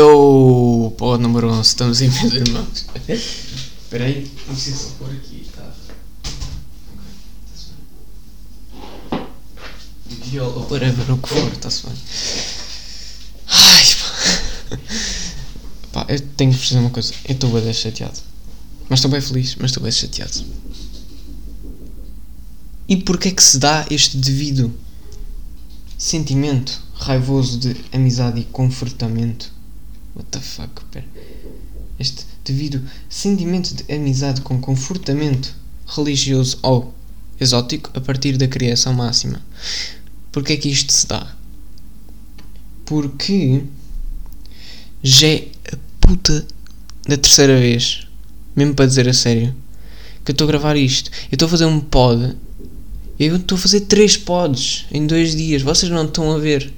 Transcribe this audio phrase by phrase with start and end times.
[0.00, 2.86] Oh, pode número 11, estamos em meus irmãos.
[3.08, 5.72] Espera aí, sei se pôr aqui, tá?
[10.06, 11.94] Viola, whatever, o que for, está-se bem.
[13.46, 14.78] Ai, pá.
[15.92, 17.14] Pá, eu tenho que fazer uma coisa.
[17.28, 18.18] Eu estou bem chateado.
[18.88, 20.44] Mas estou bem feliz, mas estou bem chateado.
[22.88, 24.74] E porquê é que se dá este devido
[25.96, 29.53] sentimento raivoso de amizade e confortamento?
[30.14, 31.06] What the fuck, pera.
[31.98, 35.54] Este devido sentimento de amizade com confortamento
[35.86, 36.94] religioso ou
[37.40, 39.42] exótico a partir da criação máxima.
[40.30, 41.34] Porquê é que isto se dá?
[42.84, 43.62] Porque
[45.02, 46.46] já é a puta
[47.06, 48.06] da terceira vez,
[48.56, 49.54] mesmo para dizer a sério,
[50.24, 51.10] que eu estou a gravar isto.
[51.30, 52.36] Eu estou a fazer um pod.
[53.18, 55.62] Eu estou a fazer três pods em dois dias.
[55.62, 56.72] Vocês não estão a ver.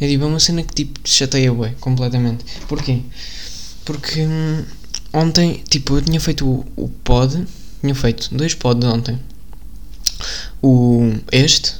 [0.00, 2.44] É tipo, uma cena que tipo te chateia bué, completamente.
[2.68, 3.02] Porquê?
[3.84, 4.64] Porque hum,
[5.12, 7.46] ontem, tipo, eu tinha feito o, o pod,
[7.80, 9.18] tinha feito dois pods ontem.
[10.62, 11.72] O este,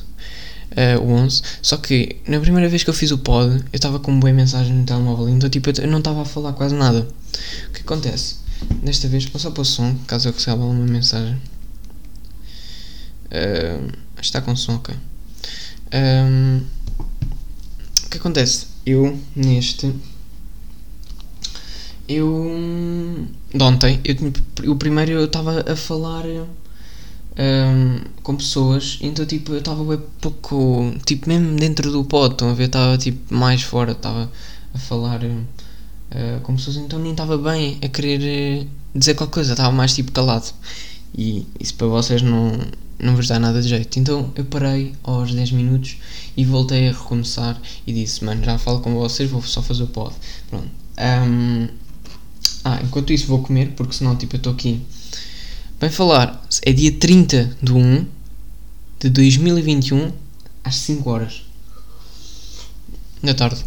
[0.73, 3.99] uh, o 11, só que na primeira vez que eu fiz o pod, eu estava
[3.99, 7.09] com uma boa mensagem no telemóvel, então tipo, eu não estava a falar quase nada.
[7.69, 8.37] O que acontece?
[8.83, 11.41] Desta vez, vou só para o som, caso eu receba uma mensagem.
[13.27, 14.95] Uh, está com som, ok.
[15.93, 16.63] Um,
[18.15, 18.67] que acontece?
[18.87, 19.93] Eu, neste.
[22.09, 23.27] Eu.
[23.53, 26.25] De ontem, eu, o primeiro eu estava a falar.
[27.37, 32.49] Um, com pessoas, então tipo, eu estava bem pouco, tipo, mesmo dentro do pod, estão
[32.51, 34.31] a ver, estava tipo mais fora, estava
[34.73, 39.53] a falar uh, com pessoas, então nem estava bem a querer uh, dizer qualquer coisa,
[39.55, 40.47] estava mais tipo calado.
[41.13, 42.53] E isso para vocês não,
[42.99, 43.99] não vos dá nada de jeito.
[43.99, 45.97] Então eu parei aos 10 minutos
[46.37, 49.87] e voltei a recomeçar e disse, mano, já falo com vocês, vou só fazer o
[49.87, 50.15] pod.
[50.49, 50.69] Pronto.
[50.99, 51.69] Um,
[52.65, 54.81] ah, enquanto isso vou comer, porque senão tipo eu estou aqui.
[55.79, 58.07] Vai falar, é dia 30 de 1
[59.01, 60.13] de 2021
[60.63, 61.43] às 5 horas
[63.23, 63.65] da tarde.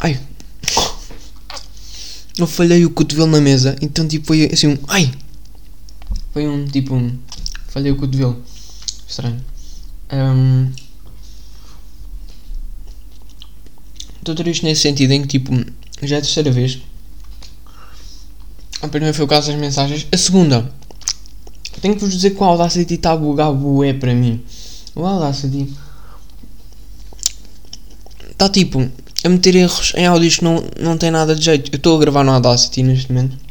[0.00, 0.20] Ai,
[2.36, 4.78] eu falhei o cotovelo na mesa, então tipo foi assim um.
[4.88, 5.12] Ai!
[6.32, 7.16] Foi um tipo um.
[7.74, 8.40] Falhei o cotovelo.
[9.08, 9.44] Estranho.
[10.12, 10.70] Um,
[14.20, 15.52] Estou triste nesse sentido em que tipo.
[16.00, 16.78] Já é a terceira vez.
[18.80, 20.06] A primeira foi o caso das mensagens.
[20.12, 20.72] A segunda.
[21.80, 24.40] Tenho que vos dizer que o Audacity está a bugar bué para mim.
[24.94, 25.74] O Audacity.
[28.30, 28.88] Está tipo
[29.24, 31.72] a meter erros em áudios que não, não tem nada de jeito.
[31.72, 33.43] Eu estou a gravar no Audacity neste momento.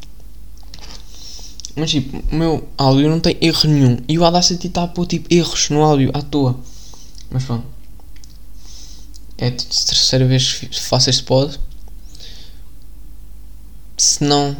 [1.75, 3.97] Mas tipo, o meu áudio não tem erro nenhum.
[4.07, 6.59] E o Audacity está a pôr tipo erros no áudio à toa.
[7.31, 7.66] Mas pronto.
[9.38, 11.59] É a terceira vez que faço este pod.
[13.97, 14.56] Se não.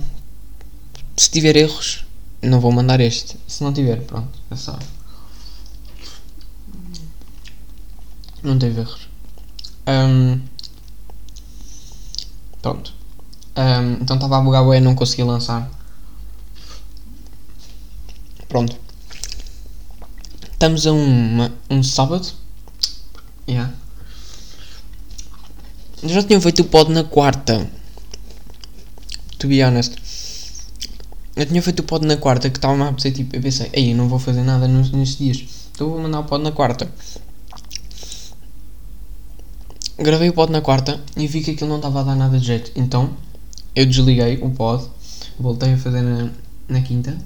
[1.16, 2.06] Se tiver erros,
[2.41, 3.38] não vou mandar este.
[3.47, 4.85] Se não tiver, pronto, já sabe.
[8.41, 9.07] Não teve erros.
[9.88, 10.41] Um,
[12.62, 12.94] pronto.
[13.56, 15.69] Um, então estava a bugar e não conseguia lançar.
[18.53, 18.78] Pronto.
[20.52, 22.28] Estamos a uma, um sábado.
[23.50, 23.74] Yeah.
[26.03, 27.68] Já tinha feito o pod na quarta.
[29.39, 29.95] To be honest.
[31.36, 33.36] Eu tinha feito o pod na quarta que estava-me a apetecer tipo.
[33.36, 35.45] Eu pensei, ei, eu não vou fazer nada nos, nestes dias.
[35.72, 36.88] Então vou mandar o pod na quarta.
[39.98, 42.45] Gravei o pod na quarta e vi que aquilo não estava a dar nada de
[42.45, 42.72] jeito.
[42.75, 43.18] Então
[43.75, 44.88] eu desliguei o pod.
[45.39, 46.30] Voltei a fazer na,
[46.69, 47.18] na quinta.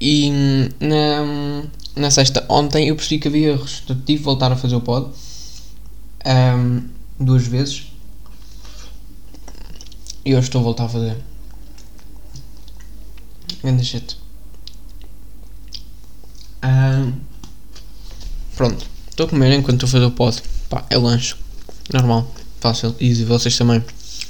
[0.00, 0.30] E
[0.80, 1.64] na,
[1.94, 3.82] na sexta, ontem, eu percebi que havia erros.
[3.86, 5.10] Tive de voltar a fazer o pod
[6.26, 6.88] um,
[7.18, 7.92] duas vezes.
[10.24, 11.16] E hoje estou a voltar a fazer.
[13.62, 14.16] Grande shit.
[16.62, 17.12] Um,
[18.56, 20.42] pronto, estou a comer enquanto estou a fazer o pod.
[20.70, 21.34] Pá, é lanche.
[21.92, 22.30] Normal,
[22.60, 23.24] fácil, easy.
[23.24, 23.84] Vocês também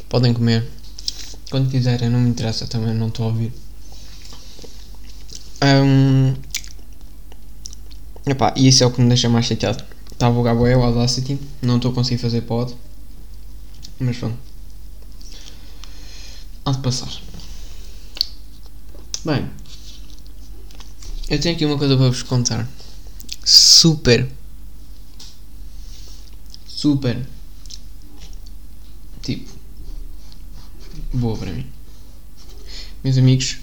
[0.08, 0.69] podem comer.
[1.49, 3.52] Quando quiserem, não me interessa também, não estou a ouvir.
[5.62, 6.35] Um,
[8.27, 9.85] epá, e isso é o que me deixa mais chateado.
[10.11, 12.75] Estava a jogar bué o Audacity, não estou a conseguir fazer pod.
[13.99, 14.39] Mas pronto.
[16.65, 17.11] Há de passar.
[19.25, 19.51] Bem.
[21.29, 22.69] Eu tenho aqui uma coisa para vos contar.
[23.45, 24.31] Super.
[26.67, 27.27] Super.
[29.23, 29.51] Tipo.
[31.12, 31.67] Boa para mim.
[33.05, 33.59] Meus amigos,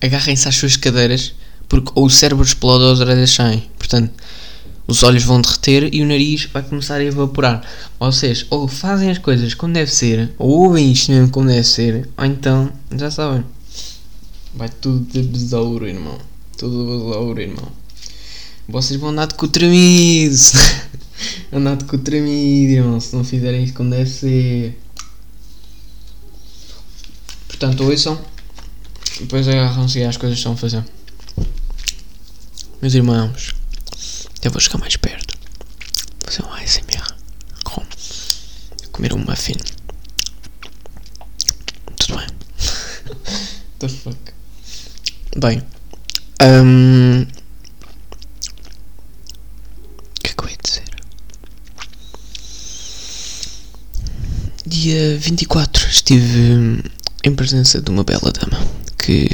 [0.00, 1.34] agarrem-se às suas cadeiras
[1.70, 3.70] porque ou o cérebro explode ou as orelhas saem.
[3.78, 4.12] Portanto,
[4.88, 7.62] os olhos vão derreter e o nariz vai começar a evaporar.
[7.98, 12.08] Vocês ou fazem as coisas como deve ser, ou ouvem isto mesmo como deve ser,
[12.18, 13.44] ou então, já sabem,
[14.52, 16.18] vai tudo de besouro, irmão.
[16.58, 17.68] Tudo de besouro, irmão.
[18.68, 20.36] Vocês vão andar de cu tremido.
[21.52, 24.76] andar de cu tremido, irmão, se não fizerem isto como deve ser.
[27.46, 28.18] Portanto, ouçam.
[29.20, 30.82] Depois agarram-se as coisas que estão a fazer.
[32.80, 33.54] Meus irmãos,
[34.42, 35.38] eu vou chegar mais perto.
[36.22, 37.14] Vou fazer um ASMR.
[37.62, 37.82] Com
[38.92, 39.56] comer um muffin.
[41.98, 42.26] Tudo bem.
[43.78, 44.16] the fuck?
[45.36, 45.62] Bem.
[46.42, 47.26] Um, o
[50.22, 50.84] que é que eu ia dizer?
[54.66, 56.82] Dia 24 estive
[57.22, 59.28] em presença de uma bela dama que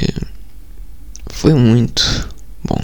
[1.29, 2.01] foi muito
[2.63, 2.79] bom.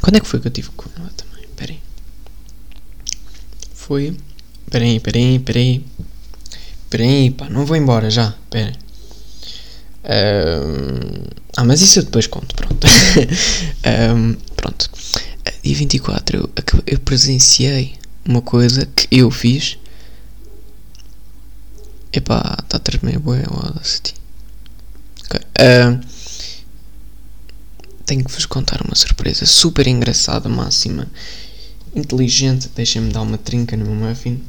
[0.00, 1.46] Quando é que foi que eu tive com ela também?
[1.56, 1.80] Peraí.
[3.72, 4.16] Foi.
[4.70, 5.84] Peraí, peraí, peraí.
[6.90, 8.34] Peraí, pá, não vou embora já.
[8.50, 8.74] Peraí.
[10.04, 11.24] Um,
[11.56, 12.86] ah, mas isso eu depois conto, pronto.
[14.14, 14.90] um, pronto.
[15.62, 16.50] Dia 24 eu,
[16.86, 17.94] eu presenciei
[18.26, 19.78] uma coisa que eu fiz
[22.16, 23.58] Epá, está a tremer bué o
[25.30, 25.30] Audacity.
[25.30, 25.40] Ok.
[25.58, 26.00] Uh,
[28.04, 31.08] tenho que vos contar uma surpresa super engraçada, máxima,
[31.94, 32.70] inteligente.
[32.74, 34.42] Deixem-me dar uma trinca no meu muffin.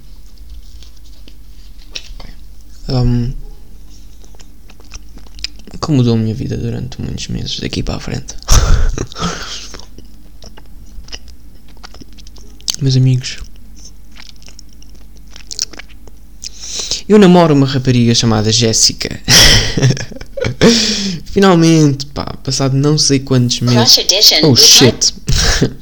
[2.19, 2.33] Okay.
[2.89, 3.33] Um,
[5.81, 8.35] que mudou a minha vida durante muitos meses daqui para a frente.
[12.81, 13.39] Meus amigos,
[17.07, 19.21] Eu namoro uma rapariga chamada Jéssica.
[21.25, 23.97] Finalmente, pá, passado não sei quantos meses.
[24.43, 25.13] Oh shit.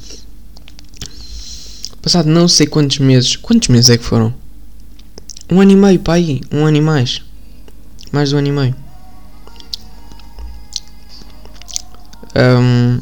[2.02, 3.36] passado não sei quantos meses.
[3.36, 4.34] Quantos meses é que foram?
[5.50, 6.40] Um ano e meio, pá aí.
[6.52, 7.22] Um ano e mais.
[8.10, 8.76] Mais de um ano e meio.
[12.36, 13.00] Um,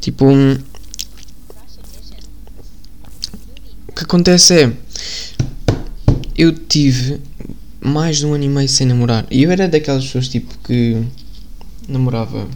[0.00, 0.26] tipo.
[0.26, 0.58] Um,
[3.88, 4.72] o que acontece é
[6.36, 7.20] eu tive
[7.84, 9.26] mais de um ano e meio sem namorar.
[9.30, 11.02] E eu era daquelas pessoas tipo que
[11.88, 12.48] namorava.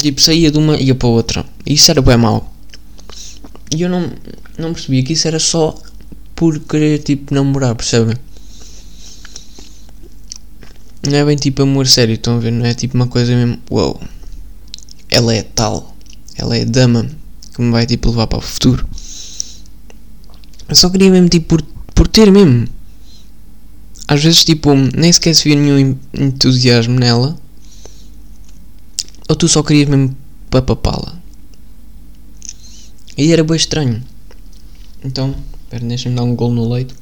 [0.00, 1.44] Tipo, saía de uma e ia para outra.
[1.66, 2.52] E isso era bem mau.
[3.74, 4.10] E eu não,
[4.58, 5.74] não percebia que isso era só
[6.34, 8.16] por querer tipo namorar, percebem?
[11.06, 12.50] Não é bem tipo amor sério, estão a ver?
[12.50, 13.58] Não é tipo uma coisa mesmo.
[13.70, 14.00] Uou,
[15.10, 15.94] ela é tal,
[16.36, 17.08] ela é dama
[17.54, 18.86] que me vai tipo levar para o futuro.
[20.68, 22.66] Eu só queria mesmo, tipo, por, por ter mesmo.
[24.06, 27.38] Às vezes, tipo, nem sequer se via nenhum entusiasmo nela.
[29.28, 30.14] Ou tu só querias mesmo
[30.50, 31.18] para papá-la.
[33.16, 34.02] E era bem estranho.
[35.02, 36.94] Então, espera, deixa-me dar um gol no leite.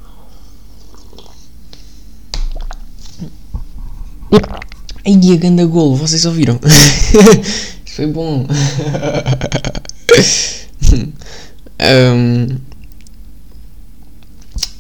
[5.04, 6.60] Ai, a ganda golo, vocês ouviram?
[7.86, 8.46] Foi bom.
[11.80, 12.56] um,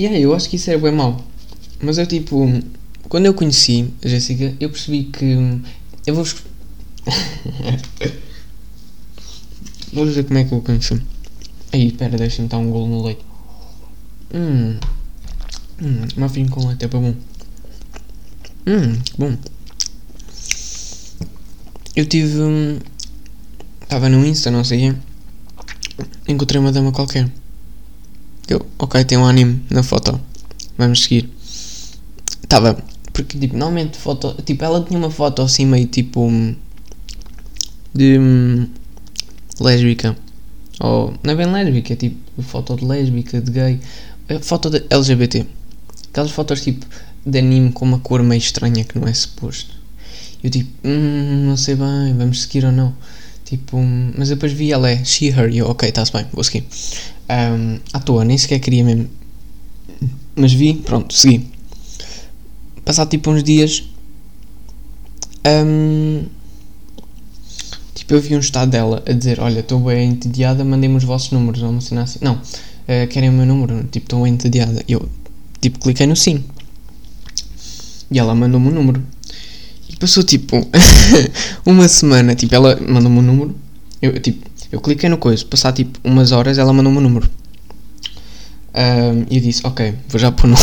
[0.02, 1.24] Yeah, eu acho que isso é bem mau.
[1.80, 2.44] Mas eu tipo,
[3.08, 5.60] quando eu conheci a Jéssica, eu percebi que
[6.04, 6.26] eu vou
[9.92, 11.00] Vou dizer como é que eu conheci.
[11.72, 13.24] Aí, espera, deixa-me dar um golo no leite.
[14.34, 14.76] Hum.
[15.80, 17.14] Hum, muffin com leite é bom.
[18.66, 19.36] Hum, bom.
[21.94, 22.80] Eu tive.
[23.82, 24.96] Estava no Insta, não sei.
[26.26, 27.30] Encontrei uma dama qualquer.
[28.48, 30.20] Eu, ok, tem um anime na foto.
[30.76, 31.30] Vamos seguir.
[32.42, 32.82] Estava.
[33.12, 34.34] Porque, tipo, normalmente foto.
[34.42, 36.28] Tipo, ela tinha uma foto assim meio tipo.
[37.94, 38.18] de.
[38.18, 38.68] Hum,
[39.60, 40.16] lésbica.
[40.80, 41.14] Ou.
[41.22, 42.42] Não é bem lésbica, é tipo.
[42.42, 43.80] foto de lésbica, de gay.
[44.28, 45.46] É foto de LGBT.
[46.10, 46.84] Aquelas fotos tipo.
[47.24, 49.74] de anime com uma cor meio estranha que não é suposto.
[50.42, 50.70] Eu tipo.
[50.84, 52.94] Hum, não sei bem, vamos seguir ou não.
[53.52, 53.76] Tipo,
[54.16, 56.64] mas depois vi ela é she, her, eu, ok, está-se bem, vou seguir.
[57.28, 59.10] Um, à toa, nem sequer queria mesmo.
[60.34, 61.46] Mas vi, pronto, segui.
[62.82, 63.86] Passado tipo uns dias.
[65.46, 66.24] Um,
[67.94, 71.30] tipo, eu vi um estado dela a dizer: Olha, estou bem entediada, mandem-me os vossos
[71.30, 71.60] números.
[71.60, 72.20] Não, assim.
[72.22, 73.82] Não, uh, querem o meu número?
[73.84, 74.82] Tipo, estou bem entediada.
[74.88, 75.06] Eu,
[75.60, 76.42] tipo, cliquei no sim.
[78.10, 79.06] E ela mandou-me o um número.
[80.02, 80.68] Passou tipo
[81.64, 83.54] uma semana, tipo, ela mandou-me um número.
[84.02, 87.30] Eu, tipo, eu cliquei no coisa, passar tipo umas horas, ela mandou-me um número.
[89.30, 90.56] E eu disse, ok, vou já pôr no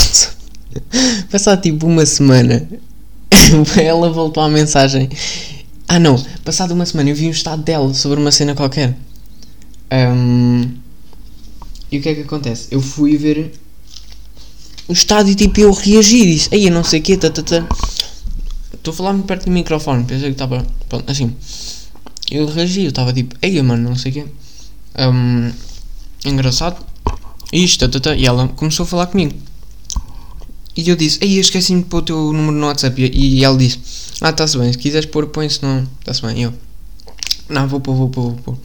[1.31, 2.67] Passar tipo uma semana,
[3.81, 5.07] ela voltou à mensagem
[5.87, 8.93] Ah não, passado uma semana eu vi um estado dela sobre uma cena qualquer.
[9.89, 10.67] Um,
[11.89, 12.67] e o que é que acontece?
[12.71, 13.53] Eu fui ver
[14.85, 17.29] o estado e tipo eu reagi e disse, aí eu não sei o quê, tá,
[17.29, 17.65] tá, tá.
[18.79, 20.65] Estou a falar muito perto do microfone, pensei que estava.
[21.05, 21.35] Assim.
[22.31, 24.25] Eu reagi, eu estava tipo, ei mano, não sei o quê.
[24.97, 25.51] Um,
[26.25, 26.83] engraçado.
[27.51, 28.15] Isto, tá, tá, tá.
[28.15, 29.33] E ela começou a falar comigo.
[30.77, 33.01] E eu disse, ei, esqueci-me de pôr o teu número no WhatsApp.
[33.01, 33.79] E, e ela disse,
[34.21, 35.85] ah, está-se bem, se quiseres pôr, põe-se não.
[35.99, 36.39] Está-se bem.
[36.39, 36.53] E eu,
[37.49, 38.57] não, vou pôr, vou pôr, vou pôr.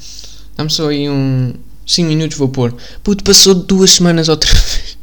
[0.57, 1.55] Dá-me só aí um
[1.87, 2.75] 5 minutos, vou pôr.
[3.03, 4.97] Puto, passou duas semanas outra vez.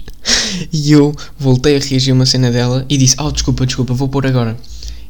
[0.72, 4.26] e eu voltei a reagir uma cena dela e disse, oh, desculpa, desculpa, vou pôr
[4.26, 4.58] agora.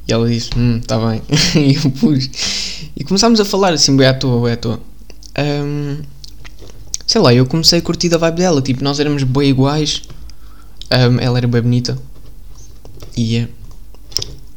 [0.07, 1.21] E ela disse, hum, está bem.
[1.55, 2.29] e eu pus.
[2.95, 4.81] E começámos a falar assim, bem à toa, bem à toa.
[5.37, 6.01] Um,
[7.05, 8.61] sei lá, eu comecei a curtir a vibe dela.
[8.61, 10.03] Tipo, nós éramos bem iguais.
[10.91, 11.97] Um, ela era bem bonita.
[13.15, 13.51] E, yeah.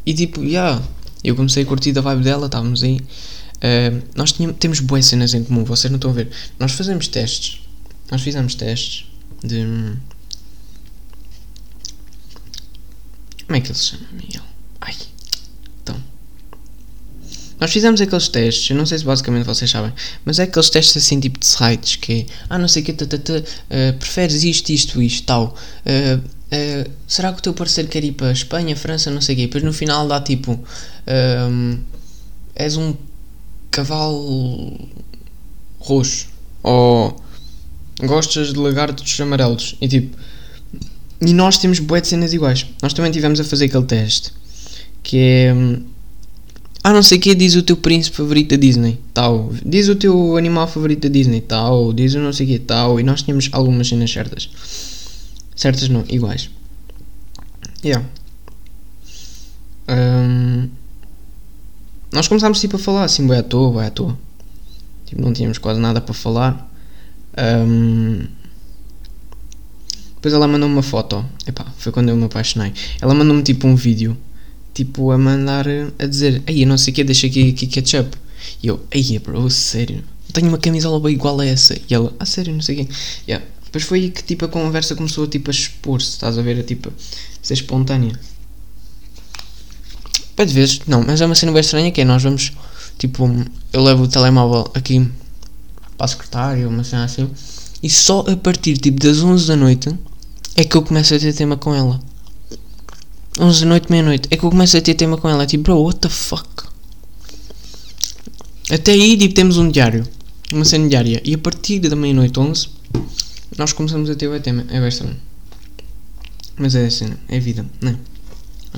[0.07, 0.49] e tipo, já.
[0.49, 0.83] Yeah,
[1.23, 3.01] eu comecei a curtir a vibe dela, estávamos aí.
[4.15, 6.31] Nós tínhamos, temos boas cenas em comum, vocês não estão a ver.
[6.59, 7.63] Nós fazemos testes.
[8.11, 9.07] Nós fizemos testes
[9.43, 9.65] de.
[13.47, 14.43] Como é que ele se chama, Miguel?
[14.83, 14.95] Ai.
[17.61, 19.93] Nós fizemos aqueles testes, eu não sei se basicamente vocês sabem,
[20.25, 22.93] mas é aqueles testes assim tipo de sites que é, ah não sei o que,
[22.93, 25.57] uh, preferes isto, isto, isto, tal.
[25.87, 29.39] Uh, uh, será que o teu parceiro quer ir para Espanha, França, não sei o
[29.39, 29.47] quê?
[29.47, 30.59] Depois no final dá tipo,
[32.55, 32.95] és um
[33.71, 34.89] cavalo
[35.79, 36.29] roxo
[36.63, 37.21] ou
[38.01, 40.17] gostas de lagartos amarelos e tipo,
[41.21, 42.67] e nós temos bué de cenas iguais.
[42.83, 44.33] Nós também tivemos a fazer aquele teste
[45.03, 45.55] que é
[46.87, 49.51] ah, não sei o que, diz o teu príncipe favorito da Disney, tal.
[49.65, 51.95] Diz o teu animal favorito da Disney, tal.
[51.95, 53.01] Diz o não sei o que, tal.
[53.01, 54.51] E nós tínhamos algumas cenas certas.
[55.57, 56.51] Certas não, iguais.
[57.83, 58.07] Yeah.
[59.89, 60.69] Um,
[62.13, 64.19] nós começámos tipo a falar assim, vai à toa, vai à toa.
[65.07, 66.71] Tipo, não tínhamos quase nada para falar.
[67.67, 68.27] Um,
[70.17, 71.25] depois ela mandou-me uma foto.
[71.47, 72.75] Epá, foi quando eu me apaixonei.
[73.01, 74.15] Ela mandou-me tipo um vídeo
[74.75, 75.67] tipo, a mandar,
[75.99, 78.17] a dizer, aí não sei o que, deixa aqui, aqui ketchup.
[78.63, 81.75] E eu, aí bro, sério, tenho uma camisola igual a essa.
[81.89, 82.95] E ela, ah, sério, não sei o quê.
[83.27, 83.47] Yeah.
[83.65, 86.63] Depois foi aí que tipo, a conversa começou tipo, a expor-se, estás a ver, a,
[86.63, 86.93] tipo, a
[87.43, 88.19] ser espontânea.
[90.37, 92.53] Pode vezes, não, mas é uma cena bem estranha que é, nós vamos,
[92.99, 93.25] tipo,
[93.73, 95.09] eu levo o telemóvel aqui
[95.97, 97.31] para a secretária, uma cena assim,
[97.83, 99.95] e só a partir tipo das 11 da noite
[100.57, 102.01] é que eu começo a ter tema com ela.
[103.39, 104.29] 11 da noite, meia-noite.
[104.31, 105.45] É que eu começo a ter tema com ela.
[105.47, 106.49] Tipo, bro, what the fuck?
[108.71, 110.07] Até aí, tipo, temos um diário.
[110.53, 111.21] Uma cena diária.
[111.25, 112.69] E a partir da meia-noite, 11,
[113.59, 114.65] nós começamos a ter o tema.
[114.71, 115.17] É estranho.
[116.57, 117.19] Mas é a cena.
[117.29, 117.99] É vida, né?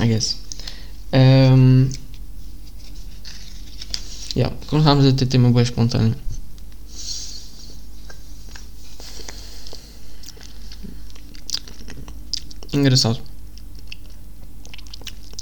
[0.01, 0.39] I guess.
[1.13, 1.89] Um,
[4.35, 6.15] yeah, começámos a ter tema bem espontâneo.
[12.73, 13.36] Engraçado.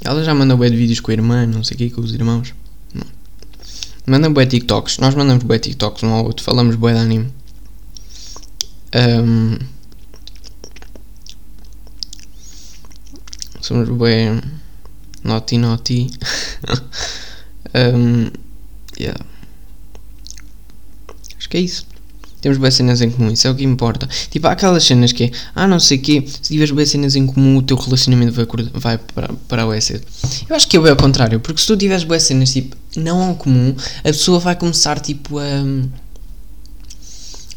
[0.05, 2.13] Ela já manda bué de vídeos com a irmã, não sei o que, com os
[2.13, 2.53] irmãos.
[2.93, 3.07] Não.
[4.05, 4.99] Manda bué TikToks.
[4.99, 6.45] Nós mandamos bué TikToks um ao outro.
[6.45, 7.33] Falamos bué de anime.
[8.93, 9.57] Um,
[13.61, 14.39] somos bué
[15.23, 16.11] naughty naughty.
[17.73, 18.29] um,
[18.99, 19.19] yeah.
[21.35, 21.87] Acho que é isso.
[22.45, 24.07] Temos boas cenas em comum, isso é o que importa.
[24.29, 27.15] Tipo, há aquelas cenas que é, ah, não sei o quê, se tiveres boas cenas
[27.15, 29.99] em comum, o teu relacionamento vai, vai para, para o EC.
[30.47, 33.33] Eu acho que é ao contrário, porque se tu tiveres boas cenas, tipo, não em
[33.33, 35.43] comum, a pessoa vai começar, tipo, a.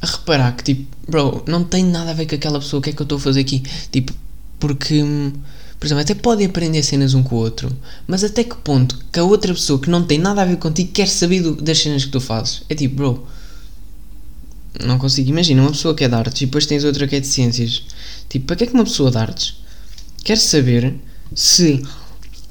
[0.00, 2.88] a reparar que, tipo, bro, não tem nada a ver com aquela pessoa, o que
[2.88, 3.62] é que eu estou a fazer aqui?
[3.92, 4.14] Tipo,
[4.58, 5.04] porque.
[5.78, 7.70] Por exemplo, até podem aprender cenas um com o outro,
[8.06, 10.92] mas até que ponto que a outra pessoa que não tem nada a ver contigo
[10.92, 12.62] quer saber do, das cenas que tu fazes?
[12.70, 13.26] É tipo, bro,
[14.84, 15.30] não consigo.
[15.30, 17.82] Imagina uma pessoa que é de artes e depois tens outra que é de ciências.
[18.28, 19.54] Tipo, para que é que uma pessoa de artes
[20.22, 20.94] quer saber
[21.34, 21.82] se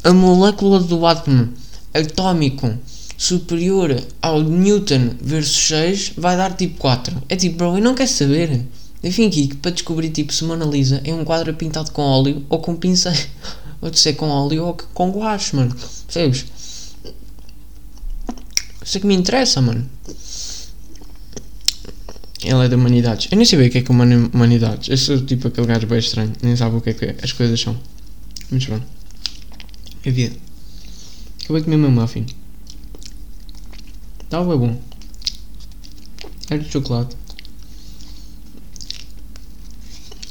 [0.04, 1.50] a molécula do átomo
[1.94, 2.74] atómico
[3.18, 7.24] superior ao Newton versus 6 vai dar tipo 4?
[7.30, 8.66] É tipo, bro, eu não quero saber.
[9.04, 12.60] Enfim, aqui para descobrir tipo se Mona Lisa é um quadro pintado com óleo ou
[12.60, 13.14] com pincel.
[13.82, 15.76] ou se é com óleo ou com guache, mano.
[16.06, 16.46] Percebes?
[18.84, 19.88] Isso é que me interessa, mano.
[22.48, 23.27] Ele é da humanidades.
[23.30, 23.96] Eu nem sei o que é que é
[24.34, 24.88] humanidades.
[24.88, 26.32] Eu sou tipo aquele gajo bem estranho.
[26.42, 27.77] Nem sabe o que é que as coisas são.
[28.50, 28.84] Bem.
[30.06, 30.34] É vida.
[31.44, 32.25] Acabei de comer meu muffin.
[34.24, 34.82] Estava bem bom.
[36.50, 37.18] Era de chocolate.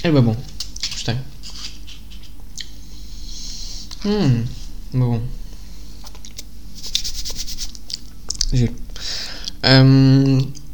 [0.03, 0.37] Era bem bom.
[0.93, 1.19] Gostei.
[4.07, 4.45] Hum,
[4.91, 5.23] bem bom.
[8.55, 8.75] Giro.
[9.63, 10.66] Um,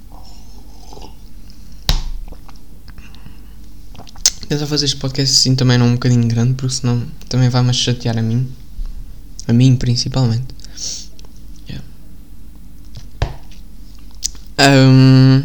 [4.53, 8.19] tentar fazer este podcast assim também não um bocadinho grande, porque senão também vai-me chatear
[8.19, 8.47] a mim.
[9.49, 10.45] A mim, principalmente.
[11.69, 11.85] Yeah.
[14.61, 15.43] Um,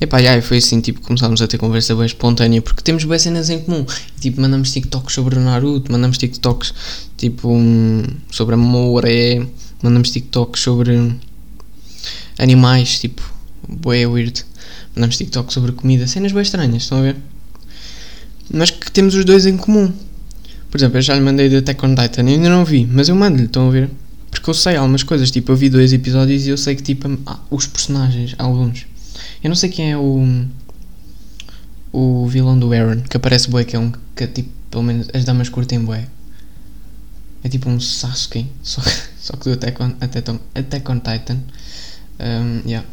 [0.00, 3.50] epá, yeah, foi assim, tipo, começámos a ter conversa bem espontânea, porque temos bem cenas
[3.50, 3.84] em comum.
[4.20, 6.72] Tipo, mandamos TikToks sobre o Naruto, mandamos TikToks,
[7.16, 7.52] tipo,
[8.30, 9.44] sobre amor, é...
[9.82, 11.14] Mandamos TikToks sobre
[12.38, 13.22] animais, tipo,
[13.68, 14.46] bué weird.
[14.94, 17.16] Mandamos TikToks sobre comida, cenas bem estranhas, estão a ver?
[18.52, 19.92] Mas que temos os dois em comum.
[20.70, 23.14] Por exemplo, eu já lhe mandei de Attack on Titan, ainda não vi, mas eu
[23.14, 23.90] mando-lhe, estão a ver?
[24.30, 27.08] Porque eu sei algumas coisas, tipo, eu vi dois episódios e eu sei que, tipo,
[27.50, 28.86] os personagens, alguns.
[29.42, 30.46] Eu não sei quem é o.
[31.92, 33.92] O vilão do Aaron, que aparece bué, que é um.
[34.16, 36.08] que, tipo, pelo menos as damas curtem bué.
[37.44, 38.82] É tipo um Sasuke, só,
[39.20, 41.38] só que do Attack on, Attack on, Attack on Titan.
[42.18, 42.84] Um, yeah.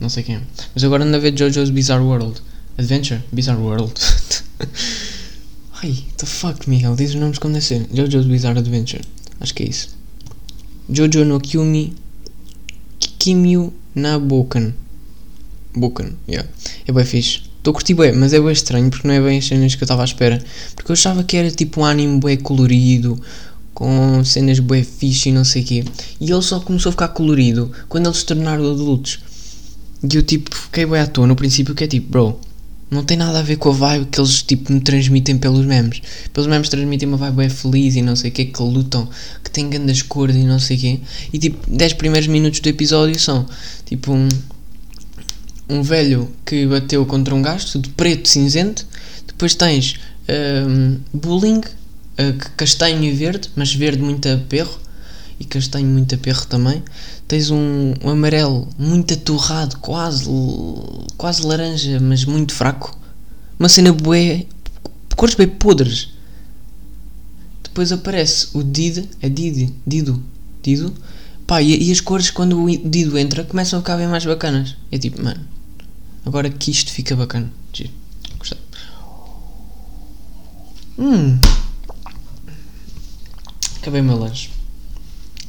[0.00, 0.40] Não sei quem é.
[0.74, 2.40] Mas agora ando a ver JoJo's Bizarre World.
[2.78, 3.22] Adventure?
[3.32, 3.92] Bizarre World.
[5.82, 6.94] Ai, the fuck, Miguel?
[6.94, 7.86] Diz os nomes como deve ser.
[7.92, 9.02] JoJo's Bizarre Adventure.
[9.40, 9.88] Acho que é isso.
[10.88, 11.92] Jojo no Kyumi
[13.18, 14.72] Kimyu na Boken.
[15.74, 16.48] Boken, yeah.
[16.86, 17.42] É bem fixe.
[17.58, 19.82] Estou a curtir bem, mas é bem estranho porque não é bem as cenas que
[19.82, 20.42] eu estava à espera.
[20.74, 23.20] Porque eu achava que era tipo um anime bem colorido,
[23.74, 25.84] com cenas bem fixe e não sei o quê.
[26.20, 29.18] E ele só começou a ficar colorido quando eles se tornaram adultos.
[30.02, 32.40] E eu tipo fiquei bem à toa no princípio que é tipo, bro,
[32.90, 36.00] não tem nada a ver com a vibe que eles tipo me transmitem pelos memes.
[36.32, 39.08] Pelos memes transmitem uma vibe bem feliz e não sei o que, que lutam,
[39.44, 41.00] que têm grandes cores e não sei o que.
[41.32, 43.46] E tipo, 10 primeiros minutos do episódio são
[43.84, 44.28] tipo um,
[45.68, 48.86] um velho que bateu contra um gajo, tudo preto, cinzento.
[49.26, 49.96] Depois tens
[50.66, 54.78] um, bullying, uh, castanho e verde, mas verde muito a perro
[55.38, 56.82] e castanho muito a perro também.
[57.28, 60.24] Tens um, um amarelo muito atorrado, quase,
[61.18, 62.98] quase laranja, mas muito fraco.
[63.58, 64.46] Uma cena bué,
[65.14, 66.08] cores bem podres.
[67.62, 70.22] Depois aparece o Did, é Did, Dido,
[70.62, 70.94] Dido.
[71.46, 74.74] Pá, e, e, as cores quando o Dido entra começam a ficar bem mais bacanas.
[74.90, 75.40] É tipo, mano,
[76.24, 77.52] agora que isto fica bacana.
[77.74, 77.90] Giro.
[78.38, 78.58] Gostei.
[80.98, 81.38] Hum.
[83.76, 84.48] Acabei o meu lanche.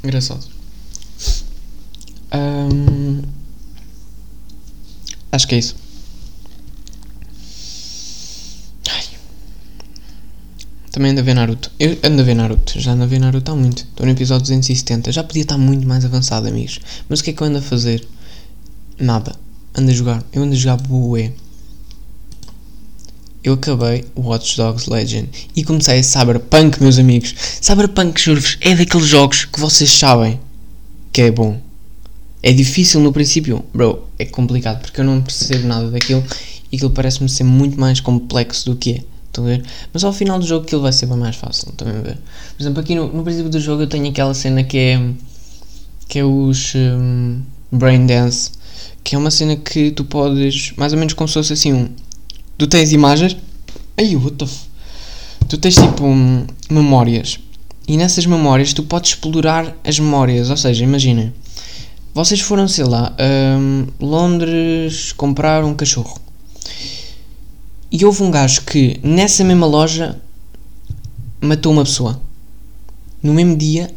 [0.03, 0.58] Engraçado.
[5.31, 5.75] Acho que é isso.
[8.89, 9.03] Ai.
[10.91, 11.71] Também ando a ver Naruto.
[11.79, 12.79] Eu ando a ver Naruto.
[12.79, 13.83] Já ando a ver Naruto há muito.
[13.83, 15.11] Estou no episódio 270.
[15.11, 16.79] Já podia estar muito mais avançado, amigos.
[17.07, 18.07] Mas o que é que eu ando a fazer?
[18.99, 19.35] Nada.
[19.75, 20.23] Ando a jogar.
[20.33, 21.33] Eu ando a jogar Bué.
[23.41, 27.33] Eu acabei Watch Dogs Legend e comecei a Cyberpunk, meus amigos.
[27.61, 30.39] Cyberpunk, juro-vos, é daqueles jogos que vocês sabem
[31.13, 31.59] que é bom.
[32.41, 36.23] É difícil no princípio, bro, é complicado porque eu não percebo nada daquilo
[36.71, 39.03] e aquilo parece-me ser muito mais complexo do que é.
[39.27, 39.63] Estão a ver?
[39.93, 42.17] Mas ao final do jogo aquilo vai ser bem mais fácil, também a ver.
[42.55, 45.13] Por exemplo, aqui no, no princípio do jogo eu tenho aquela cena que é
[46.07, 48.51] que é os um, Brain Dance,
[49.03, 51.89] que é uma cena que tu podes, mais ou menos como se fosse assim um.
[52.57, 53.37] Tu tens imagens.
[53.97, 54.55] Ai, what the f...
[55.47, 57.37] Tu tens tipo um, memórias.
[57.87, 60.49] E nessas memórias tu podes explorar as memórias.
[60.49, 61.31] Ou seja, imaginem
[62.13, 63.15] vocês foram, sei lá,
[63.59, 66.19] um, Londres comprar um cachorro.
[67.91, 70.19] E houve um gajo que nessa mesma loja
[71.41, 72.21] matou uma pessoa.
[73.21, 73.91] No mesmo dia,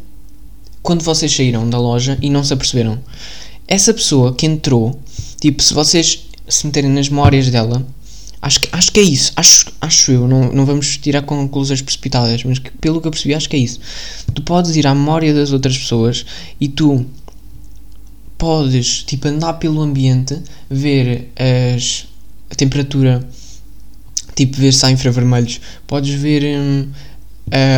[0.81, 2.99] quando vocês saíram da loja e não se aperceberam.
[3.67, 4.99] Essa pessoa que entrou,
[5.39, 7.85] tipo, se vocês se meterem nas memórias dela,
[8.41, 9.31] acho que, acho que é isso.
[9.35, 13.33] Acho, acho eu, não, não vamos tirar conclusões precipitadas, mas que, pelo que eu percebi,
[13.33, 13.79] acho que é isso.
[14.33, 16.25] Tu podes ir à memória das outras pessoas
[16.59, 17.05] e tu
[18.43, 20.37] podes tipo andar pelo ambiente,
[20.69, 22.05] ver as,
[22.51, 23.25] a temperatura,
[24.35, 26.91] tipo ver se há infravermelhos, podes ver uh,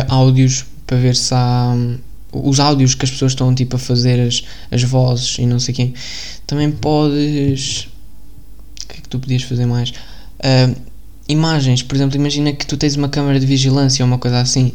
[0.08, 1.98] áudios para ver se há um,
[2.32, 5.72] os áudios que as pessoas estão tipo a fazer as, as vozes e não sei
[5.72, 5.94] quem.
[6.48, 7.86] Também podes
[8.82, 9.90] o que é que tu podias fazer mais?
[9.90, 10.74] Uh,
[11.28, 14.72] imagens, por exemplo, imagina que tu tens uma câmera de vigilância ou uma coisa assim,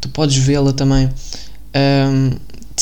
[0.00, 1.10] tu podes vê-la também.
[1.76, 2.30] Um,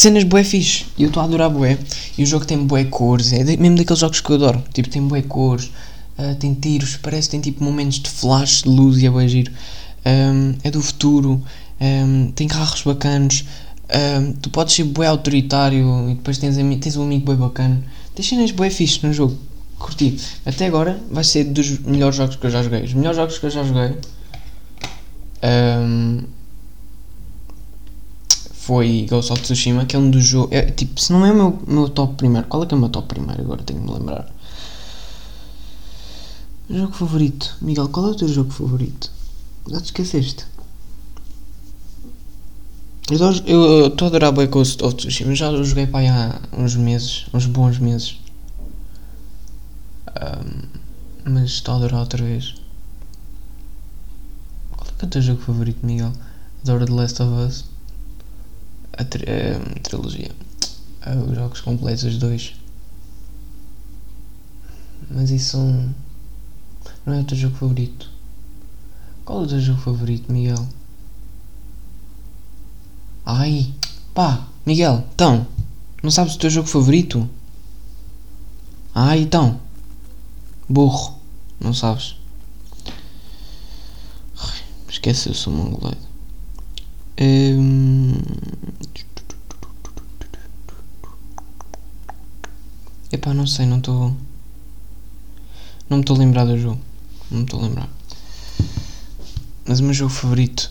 [0.00, 0.87] cenas bué fixe.
[0.98, 1.78] E eu estou a adorar bué.
[2.16, 3.32] E o jogo tem bué cores.
[3.32, 4.62] É de, mesmo daqueles jogos que eu adoro.
[4.72, 5.70] Tipo, tem bué cores.
[6.18, 6.96] Uh, tem tiros.
[6.96, 9.52] Parece que tem tipo momentos de flash, de luz e é bué giro.
[10.04, 11.42] Um, é do futuro.
[11.80, 13.44] Um, tem carros bacanos.
[13.88, 17.82] Um, tu podes ser bué autoritário e depois tens, tens um amigo bué bacana.
[18.14, 19.37] Tens cenas bué fixe no jogo.
[19.78, 20.18] Curti.
[20.44, 22.82] Até agora vai ser dos melhores jogos que eu já joguei.
[22.82, 23.94] Os melhores jogos que eu já joguei.
[25.42, 26.22] Um,
[28.66, 30.50] foi Ghost of Tsushima, que é um dos jogos.
[30.50, 32.81] É, tipo, se não é o meu, meu top primeiro, qual é que é o
[32.81, 33.42] meu top primeiro?
[33.42, 34.29] Agora tenho de me lembrar.
[36.68, 37.57] Jogo favorito.
[37.61, 39.09] Miguel, qual é o teu jogo favorito?
[39.70, 40.46] Já te esqueceste?
[43.09, 45.33] Eu estou a adorar bem Ghost of Tsushima.
[45.37, 48.18] Já joguei para aí há uns meses, uns bons meses.
[50.09, 52.57] Um, mas estou a adorar outra vez.
[54.72, 56.12] Qual é, que é o teu jogo favorito, Miguel?
[56.62, 57.75] Adoro The Last of Us.
[58.96, 60.30] A, tri a trilogia.
[61.28, 62.54] Os jogos completos, os dois.
[65.11, 65.59] Mas isso.
[67.04, 68.11] Não é o teu jogo favorito.
[69.24, 70.66] Qual é o teu jogo favorito, Miguel?
[73.24, 73.74] Ai,
[74.14, 75.46] pá, Miguel, então,
[76.00, 77.28] não sabes o teu jogo favorito?
[78.94, 79.61] Ai, então,
[80.68, 81.18] burro,
[81.61, 82.16] não sabes?
[84.88, 85.98] Esquece, eu sou mongoloide.
[87.20, 88.12] Hum...
[93.26, 94.14] Epá, não sei, não estou.
[95.90, 96.80] Não me estou a lembrar do jogo.
[97.28, 97.88] Não me estou a lembrar.
[99.64, 100.70] Mas o meu jogo favorito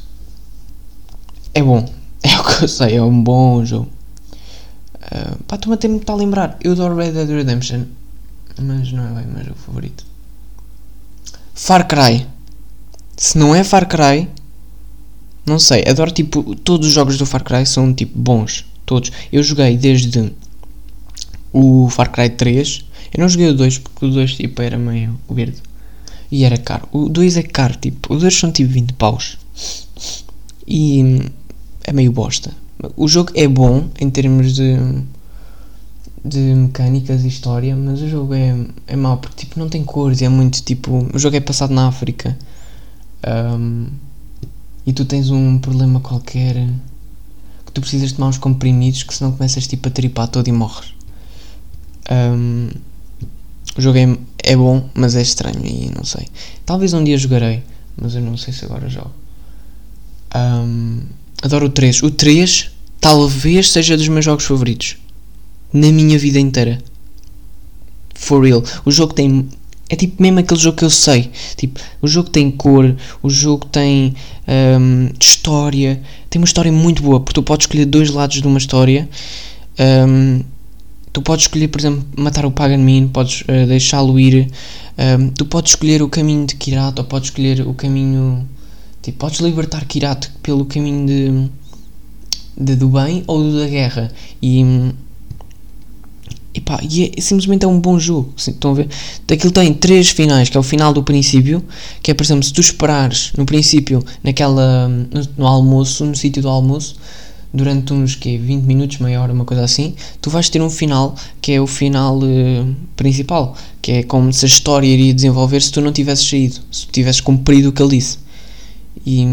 [1.53, 1.85] é bom.
[2.23, 3.87] É o que eu sei, é um bom jogo.
[4.95, 6.57] Uh, pá, estou-me até muito a lembrar.
[6.59, 7.83] Eu adoro Red Dead Redemption.
[8.59, 10.03] Mas não é bem o meu jogo favorito.
[11.53, 12.25] Far Cry.
[13.15, 14.27] Se não é Far Cry,
[15.45, 15.83] não sei.
[15.87, 16.55] Adoro tipo.
[16.55, 18.65] Todos os jogos do Far Cry são tipo bons.
[18.85, 19.11] Todos.
[19.31, 20.33] Eu joguei desde
[21.55, 22.85] o Far Cry 3.
[23.13, 25.63] Eu não joguei o 2 porque o 2 tipo era meio verde.
[26.29, 26.89] E era caro.
[26.91, 28.13] O 2 é caro, tipo.
[28.13, 29.37] O 2 são tipo 20 paus.
[30.67, 31.21] E
[31.85, 32.51] é meio bosta.
[32.97, 34.77] O jogo é bom em termos de
[36.25, 38.55] de mecânicas e história, mas o jogo é,
[38.87, 41.07] é mau porque tipo não tem cores, é muito tipo.
[41.13, 42.35] O jogo é passado na África
[43.57, 43.85] um,
[44.85, 46.55] e tu tens um problema qualquer
[47.65, 50.94] que tu precisas tomar uns comprimidos que senão começas tipo a tripar todo e morres.
[52.11, 52.69] Um,
[53.77, 56.27] o jogo é, é bom, mas é estranho e não sei.
[56.65, 57.63] Talvez um dia jogarei,
[57.99, 59.11] mas eu não sei se agora jogo.
[60.35, 61.01] Um,
[61.41, 62.03] adoro o 3.
[62.03, 64.97] O 3 talvez seja dos meus jogos favoritos
[65.71, 66.79] na minha vida inteira.
[68.13, 68.63] For real.
[68.85, 69.47] O jogo tem.
[69.87, 71.29] É tipo mesmo aquele jogo que eu sei.
[71.55, 74.15] Tipo, o jogo tem cor, o jogo tem
[74.47, 76.01] um, história.
[76.29, 79.07] Tem uma história muito boa, porque tu podes escolher dois lados de uma história.
[79.77, 80.41] Um,
[81.15, 84.51] tu podes escolher, por exemplo, matar o Pagan Min, podes uh, deixá-lo ir.
[84.97, 88.45] Um, tu podes escolher o caminho de Kirat, ou podes escolher o caminho.
[89.01, 91.49] Tipo, podes libertar Kirat pelo caminho de,
[92.57, 94.11] de do bem ou do da guerra.
[94.41, 94.91] E
[96.53, 98.33] e pá, e é, simplesmente é um bom jogo.
[98.35, 98.89] Estão a ver?
[99.25, 101.63] Daquilo tem três finais, que é o final do princípio,
[102.03, 106.41] que é, por exemplo, se tu esperares no princípio, naquela, no, no almoço, no sítio
[106.41, 106.97] do almoço,
[107.55, 111.15] durante uns que 20 minutos, meia hora, uma coisa assim, tu vais ter um final
[111.41, 115.71] que é o final uh, principal, que é como se a história iria desenvolver se
[115.71, 118.19] tu não tivesses saído, se tu tivesses cumprido o que ele disse.
[119.05, 119.25] E,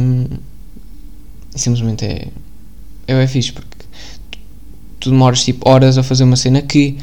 [1.54, 2.28] simplesmente é,
[3.06, 3.76] é, é fixe, porque
[5.00, 6.96] tu demoras tipo horas a fazer uma cena que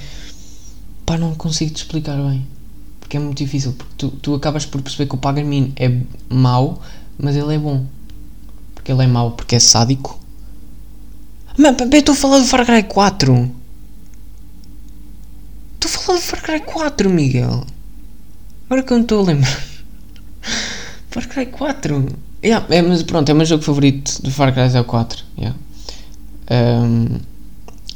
[1.06, 2.46] pá, não consigo te explicar bem.
[3.00, 3.74] Porque é muito difícil.
[3.74, 5.92] Porque tu, tu acabas por perceber que o Paganmin é
[6.30, 6.80] mau,
[7.18, 7.86] mas ele é bom.
[8.76, 10.20] Porque ele é mau porque é sádico.
[11.60, 13.52] Mas estou a falar do Far Cry 4.
[15.74, 17.66] Estou a falar do Far Cry 4, Miguel.
[18.66, 19.64] Agora que eu não estou a lembrar.
[21.12, 22.16] Far Cry 4.
[22.42, 25.26] Yeah, é, mas pronto, é o meu jogo favorito do Far Cry é o 4.
[25.38, 25.60] Yeah.
[26.50, 27.18] Um,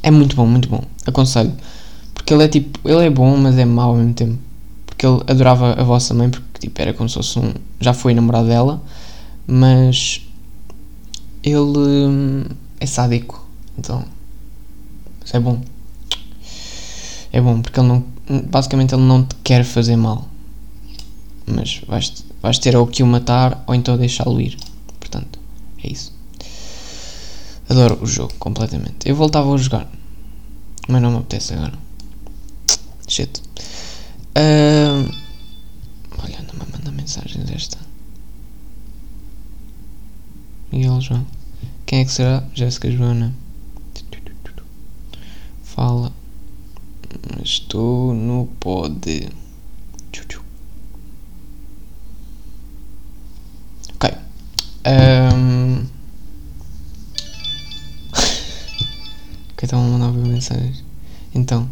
[0.04, 0.84] é muito bom, muito bom.
[1.06, 1.54] Aconselho.
[2.14, 2.78] Porque ele é tipo.
[2.84, 4.40] Ele é bom, mas é mau ao mesmo tempo.
[4.86, 7.54] Porque ele adorava a vossa mãe, porque tipo, era como se fosse um.
[7.80, 8.84] Já foi namorado dela,
[9.48, 10.22] mas.
[11.42, 12.44] Ele hum,
[12.82, 13.43] é sádico.
[13.78, 14.06] Então.
[15.24, 15.62] Isso é bom.
[17.32, 18.06] É bom, porque ele não.
[18.50, 20.28] Basicamente ele não te quer fazer mal.
[21.46, 24.58] Mas vais, vais ter ou que o matar ou então deixá-lo ir.
[25.00, 25.40] Portanto,
[25.84, 26.14] é isso.
[27.70, 29.10] Adoro o jogo completamente.
[29.10, 29.90] Eu voltava a jogar,
[30.88, 31.74] mas não me apetece agora.
[33.08, 33.42] Shit.
[34.38, 35.10] Uh,
[36.24, 37.78] olha, não me manda mensagens esta.
[40.72, 41.26] Miguel João.
[41.86, 42.44] Quem é que será?
[42.54, 43.34] Jéssica Joana.
[45.84, 46.14] Fala.
[47.44, 49.30] Estou no pod.
[53.96, 54.18] Ok.
[54.88, 55.86] Um,
[59.52, 60.82] Ok, estão a mandar ver mensagens.
[61.36, 61.70] Então.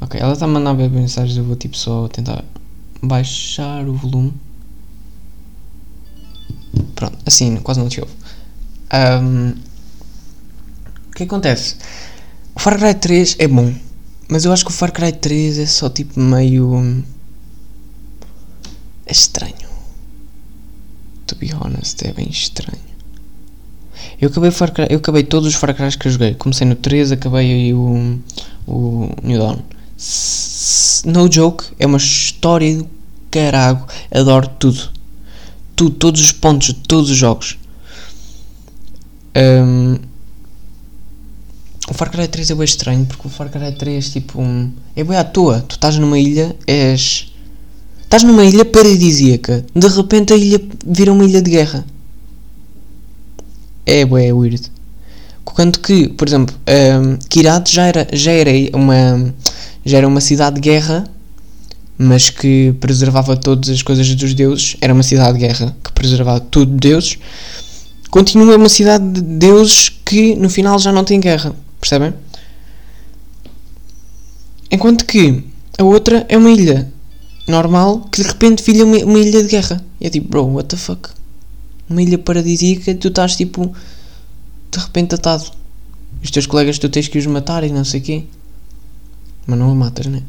[0.00, 2.42] Ok, ela está a mandar ver mensagens, eu vou tipo só tentar
[3.02, 4.32] baixar o volume.
[6.94, 8.14] Pronto, assim quase não te ouve.
[8.94, 9.50] Um,
[11.10, 11.76] O que acontece?
[12.54, 13.74] O Far Cry 3 é bom,
[14.28, 17.02] mas eu acho que o Far Cry 3 é só tipo meio.
[19.06, 19.54] É estranho.
[21.26, 22.94] To be honest, é bem estranho.
[24.20, 26.34] Eu acabei, Far Cry, eu acabei todos os Far Cry que eu joguei.
[26.34, 28.20] Comecei no 3, acabei o,
[28.66, 29.58] o New Dawn.
[31.04, 32.88] No joke, é uma história do
[33.30, 33.86] carago.
[34.10, 34.90] Adoro tudo.
[35.74, 37.58] Tudo, todos os pontos de todos os jogos.
[39.36, 39.98] Um,
[41.88, 44.42] o Far Cry 3 é bem estranho porque o Far Cry 3 tipo
[44.96, 45.60] é bem à toa.
[45.60, 47.32] Tu estás numa ilha, és.
[48.02, 49.64] Estás numa ilha paradisíaca.
[49.74, 51.84] De repente a ilha vira uma ilha de guerra.
[53.84, 54.72] É bué weird.
[55.44, 59.34] Quanto que, por exemplo, um, Kirat já era, já era uma
[59.84, 61.04] já era uma cidade de guerra,
[61.98, 64.76] mas que preservava todas as coisas dos deuses.
[64.80, 67.18] Era uma cidade de guerra que preservava tudo de deuses.
[68.10, 71.54] Continua uma cidade de deuses que no final já não tem guerra.
[71.84, 72.14] Percebem?
[74.70, 75.44] Enquanto que
[75.78, 76.90] a outra é uma ilha
[77.46, 79.84] normal que de repente vira uma, uma ilha de guerra.
[80.00, 81.10] E é tipo, bro, what the fuck?
[81.90, 83.70] Uma ilha paradisíaca tu estás tipo
[84.72, 85.44] de repente atado.
[86.22, 88.24] Os teus colegas tu tens que os matar e não sei quê.
[89.46, 90.22] Mas não a matas, né?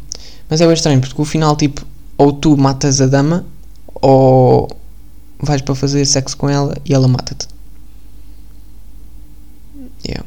[0.49, 1.87] Mas é bem estranho porque o final tipo,
[2.17, 3.45] ou tu matas a dama
[4.01, 4.67] ou
[5.39, 7.47] vais para fazer sexo com ela e ela mata-te.
[10.05, 10.25] Yeah.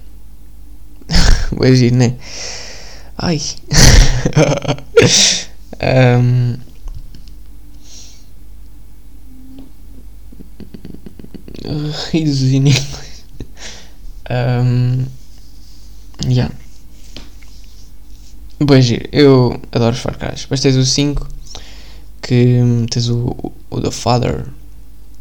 [1.57, 2.15] Hoje, né?
[3.17, 3.41] Ai.
[5.83, 6.57] um,
[12.11, 13.25] risos inglês.
[14.31, 15.07] Um,
[16.27, 16.55] yeah.
[18.61, 20.35] Bem giro, eu adoro os Far Cry.
[20.37, 21.27] Depois tens o 5,
[22.21, 22.59] que
[22.91, 24.47] tens o, o, o The Father,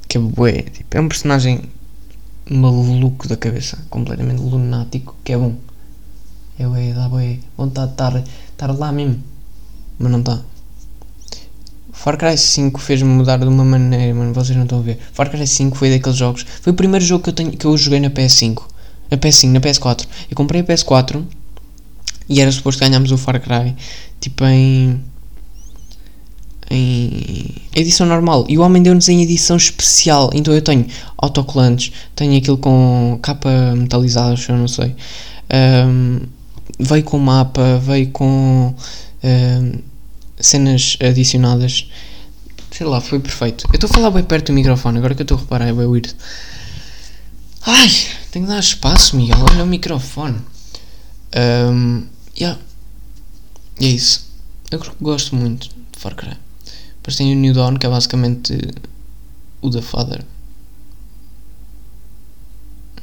[0.08, 1.62] que é bué, tipo, é um personagem
[2.50, 5.56] maluco da cabeça, completamente lunático, que é bom.
[6.60, 9.24] É bué, dá bué vontade de estar, estar lá mesmo,
[10.00, 10.41] mas não está.
[11.93, 15.00] Far Cry 5 fez-me mudar de uma maneira, mano, vocês não estão a ver.
[15.13, 17.78] Far Cry 5 foi daqueles jogos, foi o primeiro jogo que eu, tenho, que eu
[17.78, 18.62] joguei na PS5.
[19.10, 20.06] Na PS5, na PS4.
[20.30, 21.24] Eu comprei a PS4
[22.30, 23.76] e era suposto ganharmos o Far Cry
[24.20, 25.02] tipo em.
[26.70, 28.46] em edição normal.
[28.50, 30.30] E o homem deu-nos em edição especial.
[30.34, 30.86] Então eu tenho
[31.17, 34.96] autocolantes, tenho aquilo com capa metalizada, eu não sei.
[35.54, 36.20] Um,
[36.80, 38.74] veio com mapa, veio com.
[39.24, 39.98] Um,
[40.40, 41.88] cenas adicionadas.
[42.72, 43.66] Sei lá, foi perfeito.
[43.68, 45.74] Eu estou a falar bem perto do microfone, agora que eu estou a reparar, é
[45.74, 46.16] bem weird.
[47.66, 47.90] Ai,
[48.32, 49.38] tenho que dar espaço, Miguel.
[49.52, 50.40] Olha o microfone.
[51.36, 52.06] Um,
[52.40, 52.60] yeah.
[53.80, 54.28] E é isso.
[54.72, 56.38] Eu gosto muito de Far Cry.
[56.98, 58.58] Depois tem o New Dawn, que é basicamente
[59.62, 60.24] o The Father.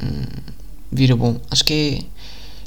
[0.03, 0.53] Hum,
[0.93, 1.41] vira bom.
[1.51, 2.14] Acho que é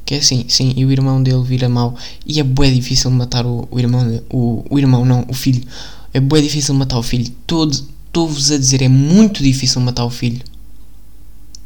[0.08, 1.94] que é assim, sim, e o irmão dele vira mau.
[2.26, 5.62] E é bué difícil matar o, o irmão, de, o, o irmão não, o filho.
[6.14, 7.26] É bué difícil matar o filho.
[7.26, 10.42] Estou-vos a dizer, é muito difícil matar o filho.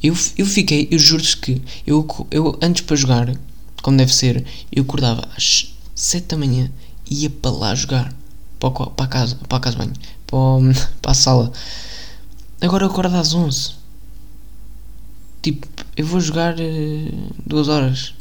[0.02, 3.32] Eu, eu fiquei, eu juro-vos que eu, eu antes para jogar,
[3.84, 6.72] como deve ser, eu acordava às 7 da manhã
[7.08, 8.12] e ia para lá jogar.
[8.60, 9.94] Para, para a casa, para a casa banho,
[10.26, 11.52] para, para a sala.
[12.60, 13.74] Agora eu acordo às 11.
[15.44, 18.16] Tipo, eu vou jogar uh, duas horas.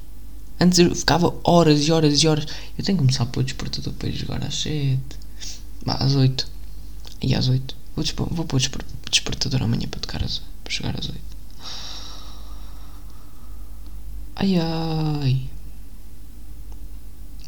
[0.60, 2.46] Antes eu ficava horas e horas e horas.
[2.76, 5.00] Eu tenho que começar a pôr o despertador para ir jogar às 7.
[5.86, 6.46] Às 8.
[7.22, 7.74] E às 8.
[7.96, 11.20] Vou, dispor, vou pôr o despertador amanhã para, tocar às, para jogar às 8.
[14.36, 15.48] Ai ai.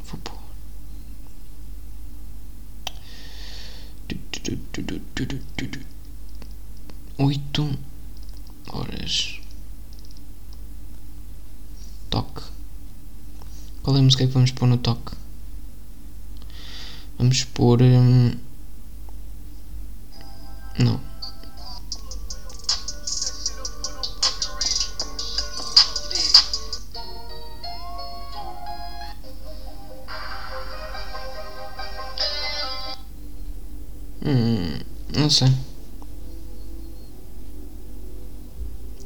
[0.04, 0.38] Vou pôr.
[7.18, 7.78] Oito
[8.68, 9.40] horas.
[12.10, 12.51] Toque.
[13.82, 15.12] Qual é a música que vamos pôr no toque?
[17.18, 17.82] Vamos pôr.
[17.82, 18.32] Hum...
[20.78, 21.00] Não.
[34.24, 34.78] Hum,
[35.16, 35.52] não sei.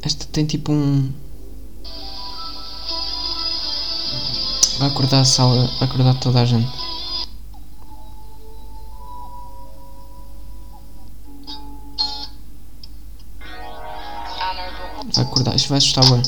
[0.03, 1.26] Esta tem tipo um.
[4.79, 6.71] Vai acordar a sala, vai acordar toda a gente.
[15.15, 16.23] Vai acordar, isto vai assustar bem.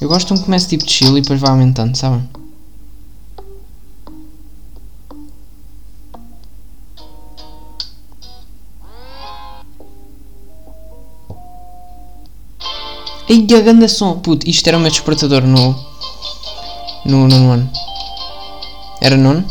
[0.00, 2.26] Eu gosto de um que comece tipo de chill e depois vai aumentando, sabem?
[13.28, 14.20] Ei, a grande som.
[14.20, 15.93] Puto, isto era o meu despertador no.
[17.04, 17.70] No nono ano.
[19.00, 19.44] Era nono?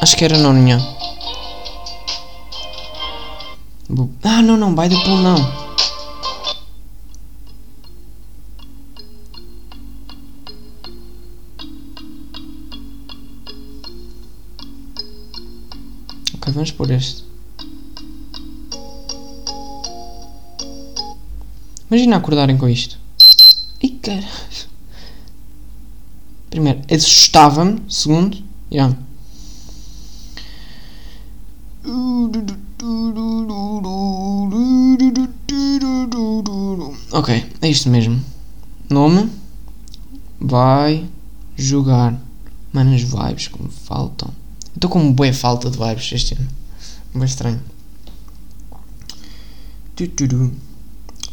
[0.00, 0.60] Acho que era nono.
[3.88, 5.66] Bu- Ah, não, não, by the pool não.
[16.54, 17.22] Vamos por este.
[21.90, 22.98] Imagina acordarem com isto.
[23.82, 24.45] Ih, caralho.
[26.56, 27.82] Primeiro, assustava-me.
[27.86, 28.42] Segundo,
[28.72, 28.90] já.
[37.12, 38.24] Ok, é isto mesmo.
[38.88, 39.30] Nome.
[40.40, 41.06] Vai
[41.58, 42.18] jogar.
[42.72, 44.30] Mano, as vibes como faltam.
[44.74, 46.48] Estou com uma boa falta de vibes este ano.
[47.14, 47.60] Bem estranho.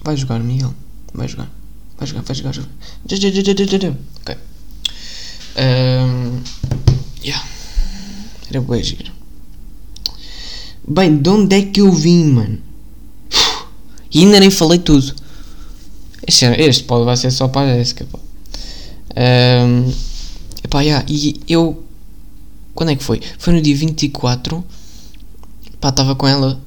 [0.03, 0.73] Vai jogar, Miguel.
[1.13, 1.49] Vai jogar.
[1.97, 2.51] Vai jogar, vai jogar.
[2.51, 2.69] jogar.
[3.07, 3.97] Tu, tu, tu, tu, tu, tu, tu.
[4.19, 4.37] Ok.
[5.55, 6.41] Um,
[7.23, 7.37] yeah.
[8.53, 9.11] Era boa giro.
[10.87, 12.59] Bem, de onde é que eu vim, mano?
[14.13, 15.11] E ainda nem falei tudo.
[16.27, 18.19] Este, este pode vai ser só para a Jéssica, pá.
[19.17, 19.91] Um,
[20.63, 21.83] epá, yeah, e eu...
[22.75, 23.19] Quando é que foi?
[23.39, 24.63] Foi no dia 24.
[25.81, 26.61] Pá, estava com ela...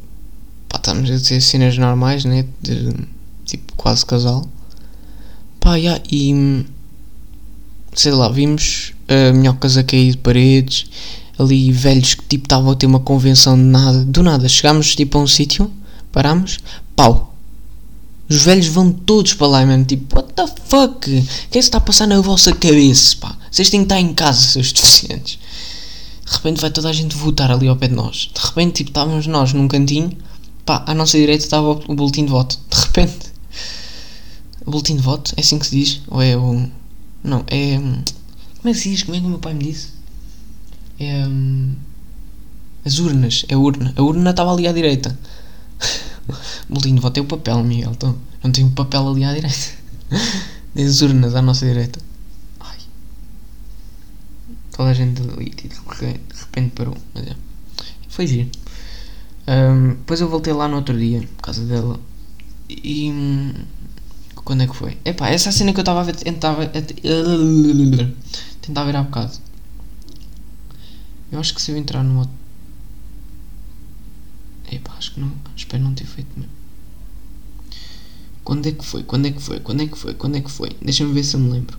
[0.68, 2.46] Pá, estamos a dizer cenas normais, né?
[2.61, 2.92] De,
[3.44, 4.44] tipo, quase casal.
[5.61, 6.66] Pá, yeah, e...
[7.94, 10.87] Sei lá, vimos uh, minhocas a cair de paredes.
[11.38, 14.05] Ali velhos que tipo estavam a ter uma convenção de nada.
[14.05, 15.70] Do nada, chegámos tipo a um sítio.
[16.11, 16.59] Parámos.
[16.94, 17.35] Pau.
[18.29, 19.85] Os velhos vão todos para lá, mano.
[19.85, 20.96] Tipo, what the fuck?
[20.96, 23.37] O que é que está a passar na vossa cabeça, pá?
[23.51, 25.38] Vocês têm que estar em casa, seus deficientes.
[26.25, 28.31] De repente vai toda a gente votar ali ao pé de nós.
[28.35, 30.11] De repente, tipo, estávamos nós num cantinho.
[30.64, 32.59] Pá, à nossa direita estava o boletim de voto.
[32.68, 33.27] De repente.
[34.66, 35.33] O boletim de voto?
[35.37, 36.01] É assim que se diz?
[36.09, 36.68] Ou é o.
[37.22, 37.79] Não, é.
[37.79, 38.03] Como
[38.64, 39.05] é que se diz?
[39.05, 39.96] Como é que o meu pai me disse?
[40.99, 41.25] É.
[42.85, 43.45] As urnas.
[43.49, 43.93] É a urna.
[43.97, 45.19] A urna estava ali à direita.
[46.69, 47.93] O boletim de voto é o papel, Miguel.
[47.93, 49.57] Então, não tem o papel ali à direita.
[50.77, 52.01] As urnas à nossa direita.
[52.61, 52.79] Ai.
[54.73, 56.97] Toda a gente ali, tipo, de repente parou.
[57.15, 57.37] Mas é.
[58.09, 58.51] Foi giro.
[59.49, 61.99] Hum, depois eu voltei lá no outro dia, por causa dela.
[62.69, 63.55] E.
[64.35, 64.97] Quando é que foi?
[65.05, 66.17] Epá, essa é cena que eu estava a ver.
[66.17, 66.67] Tentava,
[68.61, 69.46] tentava ver há bocado.
[71.31, 72.35] Eu acho que se eu entrar no outro.
[74.71, 75.33] Epá, acho que não.
[75.57, 76.53] Espero não ter feito mesmo.
[78.45, 79.03] Quando é que foi?
[79.03, 79.61] Quando é que foi?
[79.61, 80.15] Quando é que foi?
[80.15, 80.71] Quando é que foi?
[80.81, 81.79] Deixa-me ver se eu me lembro.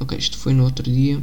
[0.00, 1.22] Ok, isto foi no outro dia.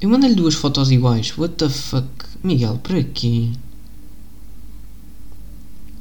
[0.00, 1.36] Eu mandei-lhe duas fotos iguais.
[1.38, 2.08] What the fuck?
[2.44, 3.50] Miguel, para quê?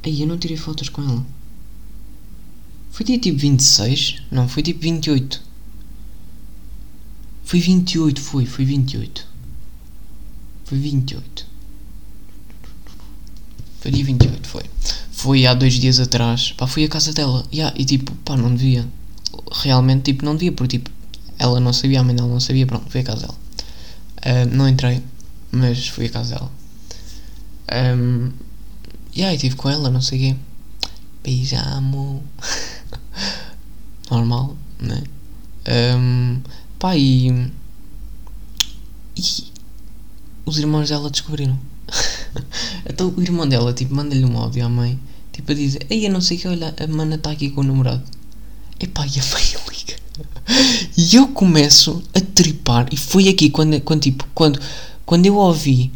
[0.03, 1.25] Aí eu não tirei fotos com ela.
[2.97, 4.23] Foi dia tipo 26?
[4.31, 5.39] Não, foi tipo 28.
[7.43, 9.27] Foi 28, foi, foi 28.
[10.65, 11.45] Foi 28.
[13.79, 14.63] Foi dia 28, foi.
[15.11, 16.53] Foi há dois dias atrás.
[16.53, 17.45] Pá, fui à casa dela.
[17.53, 18.87] Yeah, e tipo, pá, não devia.
[19.51, 20.89] Realmente, tipo, não devia, porque tipo,
[21.37, 22.65] ela não sabia, a mãe dela não sabia.
[22.65, 23.37] Pronto, fui à casa dela.
[24.23, 25.03] Ah, não entrei,
[25.51, 26.51] mas fui à casa dela.
[27.95, 28.31] Um,
[29.15, 30.39] yeah, e estive com ela, não sei o quê.
[31.23, 32.23] Beijamo.
[34.09, 35.03] Normal, né?
[35.97, 36.39] Um,
[36.79, 37.29] pá, e,
[39.17, 39.43] e
[40.45, 41.59] os irmãos dela descobriram.
[42.89, 44.99] então o irmão dela, tipo, manda-lhe um áudio à mãe,
[45.33, 47.61] tipo, a dizer: Ei, eu não sei o que, olha, a mana está aqui com
[47.61, 48.03] o namorado.
[48.79, 49.43] Epá, e a mãe
[49.77, 49.99] liga.
[50.97, 54.59] E eu começo a tripar, e foi aqui quando, quando tipo, quando,
[55.05, 55.91] quando eu ouvi,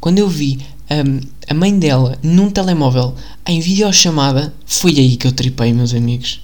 [0.00, 0.58] quando eu vi
[0.90, 3.14] um, a mãe dela num telemóvel
[3.46, 6.40] em videochamada, foi aí que eu tripei, meus amigos.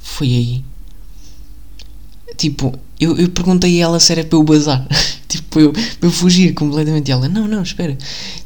[0.00, 0.64] Foi aí.
[2.36, 4.86] Tipo, eu, eu perguntei a ela se era para eu bazar.
[5.28, 7.08] tipo, para eu, para eu fugir completamente.
[7.08, 7.96] E ela, não, não, espera.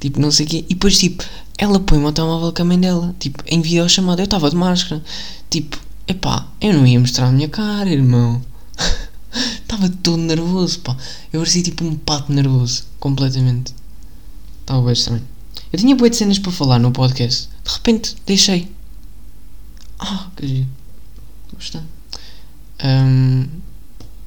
[0.00, 0.64] Tipo, não sei o quê.
[0.68, 1.24] E depois, tipo,
[1.56, 3.14] ela põe-me o telemóvel com a mãe dela.
[3.18, 4.22] Tipo, em videochamada.
[4.22, 5.02] Eu estava de máscara.
[5.48, 8.42] Tipo, epá, eu não ia mostrar a minha cara, irmão.
[9.62, 10.96] Estava todo nervoso, pá.
[11.32, 12.84] Eu parecia tipo um pato nervoso.
[13.00, 13.74] Completamente.
[14.60, 15.22] Estava bem estranho.
[15.72, 17.48] Eu tinha boas cenas para falar no podcast.
[17.64, 18.70] De repente, deixei.
[19.98, 20.68] Ah, que giro.
[21.64, 21.80] Gostei.
[22.84, 23.48] Um,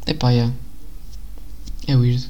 [0.07, 0.51] epá, yeah.
[1.87, 2.27] É weird.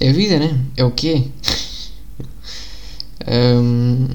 [0.00, 0.60] É a vida, né?
[0.76, 1.32] É o que
[3.28, 3.56] é.
[3.56, 4.08] Um,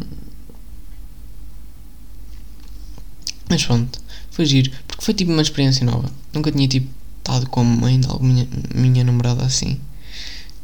[3.49, 4.69] mas pronto, foi giro.
[4.85, 6.11] Porque foi tipo uma experiência nova.
[6.33, 6.89] Nunca tinha tipo
[7.19, 9.79] estado com a mãe de alguma minha, minha namorada assim.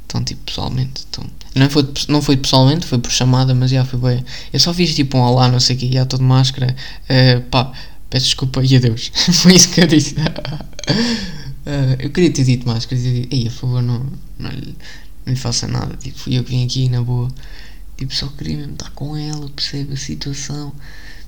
[0.05, 1.05] Então, tipo, pessoalmente.
[1.09, 1.23] Então,
[1.56, 4.26] não, foi, não foi pessoalmente, foi por chamada, mas já foi bem.
[4.51, 6.76] Eu só fiz tipo um olá, não sei o que, já todo de máscara.
[7.03, 7.72] Uh, pá,
[8.10, 9.12] peço desculpa e adeus.
[9.41, 10.16] foi isso que eu disse.
[10.16, 14.06] uh, eu queria ter dito mais, queria ter dito, ei, por favor, não,
[14.38, 14.76] não, lhe,
[15.26, 15.95] não lhe faça nada.
[15.95, 17.30] Tipo, fui eu que vim aqui na boa.
[17.97, 20.74] Tipo, só queria mesmo estar com ela, percebe a situação.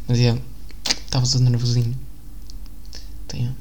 [0.08, 0.38] Mas já,
[1.06, 1.98] estava todo nervosinho.
[3.30, 3.56] Tenho.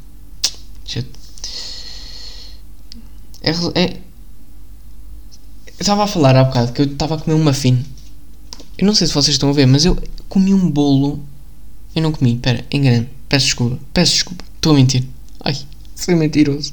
[3.42, 3.50] É,
[3.80, 4.00] é,
[5.78, 7.84] eu estava a falar há bocado que eu estava a comer um muffin.
[8.78, 9.96] Eu não sei se vocês estão a ver, mas eu
[10.28, 11.22] comi um bolo.
[11.94, 13.06] Eu não comi, pera, engano.
[13.28, 14.44] Peço desculpa, peço desculpa.
[14.54, 15.04] Estou a mentir.
[15.44, 15.56] Ai,
[15.94, 16.72] foi mentiroso.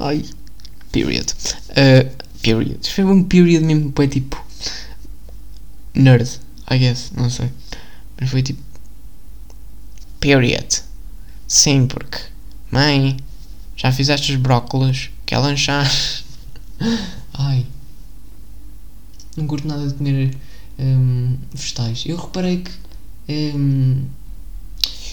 [0.00, 0.24] Ai.
[0.90, 1.32] Period.
[1.70, 2.10] Uh,
[2.42, 2.88] period.
[2.88, 4.44] Foi um period mesmo, foi tipo.
[5.94, 6.40] Nerd,
[6.70, 7.50] I guess, não sei.
[8.20, 8.62] Mas foi tipo.
[10.20, 10.82] Period.
[11.46, 12.18] Sim, porque.
[12.70, 13.16] Mãe,
[13.76, 15.10] já fizeste os brócolos?
[15.24, 15.90] Quer lanchar?
[17.34, 17.66] Ai.
[19.36, 20.36] Não curto nada de comer
[20.78, 22.04] um, vegetais.
[22.06, 22.70] Eu reparei que.
[23.28, 24.04] Um,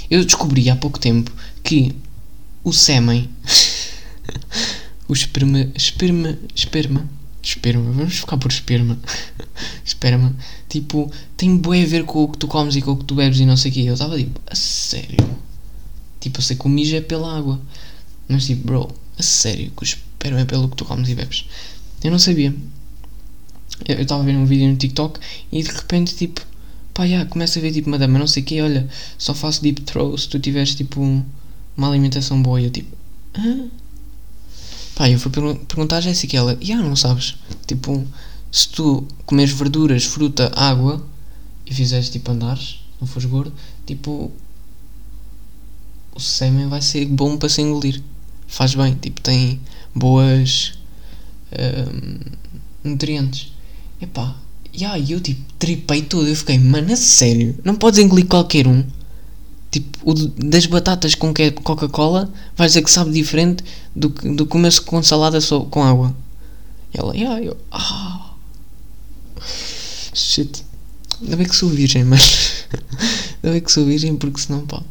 [0.09, 1.31] eu descobri há pouco tempo
[1.63, 1.95] que
[2.63, 3.29] o sêmen.
[5.07, 5.69] o esperma.
[5.75, 6.37] Esperma.
[6.53, 7.09] Esperma.
[7.41, 7.91] Esperma.
[7.91, 8.97] Vamos ficar por esperma.
[9.85, 10.35] esperma.
[10.67, 13.15] Tipo, tem bué a ver com o que tu comes e com o que tu
[13.15, 13.81] bebes e não sei o quê.
[13.81, 15.37] Eu estava tipo, a sério?
[16.19, 17.59] Tipo, eu sei que o mijo é pela água.
[18.27, 21.45] Mas tipo, bro, a sério que o esperma é pelo que tu comes e bebes.
[22.03, 22.53] Eu não sabia.
[23.87, 25.19] Eu estava a ver um vídeo no TikTok
[25.51, 26.41] e de repente, tipo,
[26.93, 29.81] pá, já, começa a ver, tipo, madama, não sei o quê, olha, só faço deep
[29.81, 32.59] throw se tu tiveres, tipo, uma alimentação boa.
[32.59, 32.95] E eu, tipo,
[33.37, 33.67] hã?
[34.95, 38.05] Pá, eu fui perguntar à Jéssica, ela, já, não sabes, tipo,
[38.51, 41.05] se tu comeres verduras, fruta, água
[41.65, 43.53] e fizeres, tipo, andares, não fores gordo,
[43.85, 44.31] tipo,
[46.13, 48.01] o sêmen vai ser bom para se engolir.
[48.45, 49.61] Faz bem, tipo, tem
[49.95, 50.73] boas
[51.53, 52.19] hum,
[52.83, 53.53] nutrientes.
[54.01, 54.35] Epá,
[54.73, 56.27] e aí eu tipo tripei tudo.
[56.27, 58.83] Eu fiquei, mano, a sério, não podes engolir qualquer um.
[59.71, 63.63] Tipo, o das batatas com que é Coca-Cola vai dizer que sabe diferente
[63.95, 66.15] do que do começo com salada só com água.
[66.93, 68.33] E ela, yeah, eu, ah,
[70.13, 70.63] shit.
[71.21, 72.65] Ainda bem que sou virgem, mas.
[73.43, 74.81] Ainda bem que sou virgem porque senão, pá.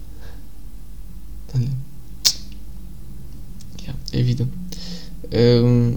[1.55, 1.69] Olha.
[3.81, 4.49] Yeah, é vida.
[5.33, 5.97] Um,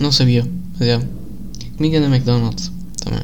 [0.00, 0.98] Não sabia, mas é.
[1.76, 2.72] Comigo na McDonald's
[3.04, 3.22] também.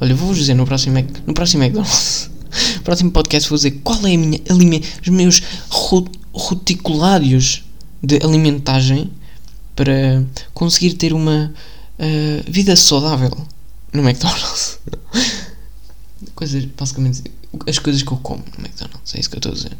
[0.00, 2.28] Olha, vou-vos dizer no próximo, Mac, no próximo McDonald's.
[2.82, 5.40] próximo podcast vou dizer qual é a minha os meus
[6.32, 7.64] ruticulários
[8.02, 9.12] de alimentagem
[9.76, 11.54] para conseguir ter uma
[11.98, 13.30] uh, vida saudável
[13.92, 14.80] no McDonald's.
[16.34, 17.22] coisas, basicamente,
[17.68, 19.78] as coisas que eu como no McDonald's, é isso que eu estou a dizer.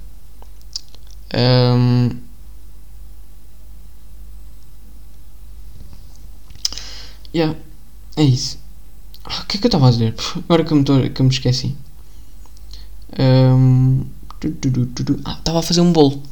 [1.34, 2.10] Um,
[7.34, 7.56] Yeah,
[8.16, 8.58] é isso.
[9.24, 10.14] Ah, o que é que eu estava a dizer?
[10.44, 11.74] Agora que eu me, tô, que eu me esqueci.
[13.18, 14.04] Um,
[15.24, 16.22] ah, estava a fazer um bolo.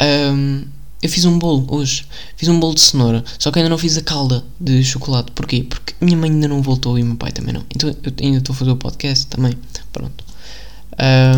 [0.00, 0.64] Um,
[1.02, 2.06] eu fiz um bolo hoje.
[2.36, 3.24] Fiz um bolo de cenoura.
[3.38, 5.30] Só que ainda não fiz a calda de chocolate.
[5.32, 5.62] Porquê?
[5.62, 7.64] Porque minha mãe ainda não voltou e meu pai também não.
[7.74, 9.56] Então eu ainda estou a fazer o podcast também.
[9.92, 10.24] Pronto.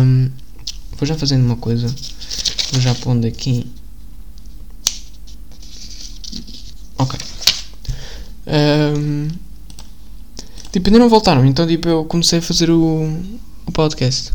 [0.01, 0.31] Um,
[0.97, 1.87] vou já fazendo uma coisa.
[2.71, 3.65] Vou já pondo aqui.
[6.97, 7.19] Ok.
[8.49, 9.27] Um,
[10.71, 13.07] tipo, ainda não voltaram, então tipo, eu comecei a fazer o,
[13.65, 14.33] o podcast.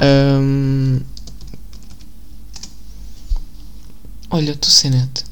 [0.00, 1.00] Um,
[4.30, 5.24] olha, tu sem net.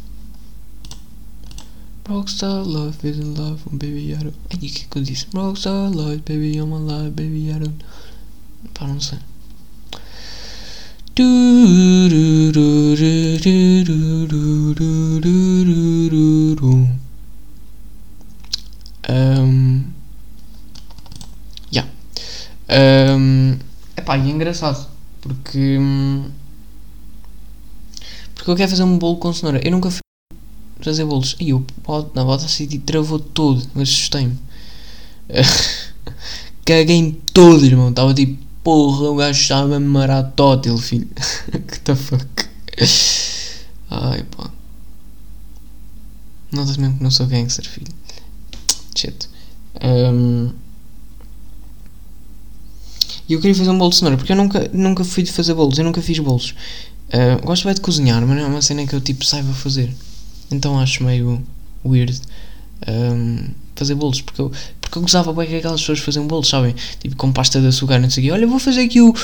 [2.09, 4.37] Rockstar love, baby love, baby I don't...
[4.51, 5.27] Ai, o que é que eu disse?
[5.33, 7.85] Rockstar love, baby I'm alive, baby I don't...
[8.75, 9.19] Pá, não sei.
[11.15, 12.97] Du, du, du,
[24.13, 24.89] epá, e é engraçado
[25.21, 25.79] porque
[28.35, 29.61] porque eu quero fazer um bolo com cenoura.
[29.65, 30.01] Eu nunca fiz
[30.81, 31.37] fazer bolos.
[31.39, 31.65] E eu
[32.15, 34.37] na volta City travou todo, mas assustei-me.
[36.67, 37.91] Caguei-me todo, irmão.
[37.91, 41.09] Estava tipo, porra, o gajo estava a marar tótil, filho.
[41.69, 42.27] que the fuck.
[43.91, 44.51] Ai pá.
[46.51, 47.93] Notas mesmo que não sou gangster, filho.
[48.97, 49.29] Shit.
[49.83, 50.53] Um,
[53.33, 55.55] e eu queria fazer um bolo de cenoura, porque eu nunca, nunca fui de fazer
[55.55, 56.55] bolos, eu nunca fiz bolos.
[57.09, 59.91] Uh, gosto bem de cozinhar, mas não é uma cena que eu tipo saiba fazer.
[60.51, 61.43] Então acho meio
[61.83, 62.21] weird
[62.87, 64.53] um, fazer bolos, porque eu,
[64.83, 66.75] porque eu gostava bem que aquelas pessoas faziam bolos, sabem?
[67.01, 68.35] Tipo com pasta de açúcar, não sei o.
[68.35, 69.15] Olha, vou fazer aqui o,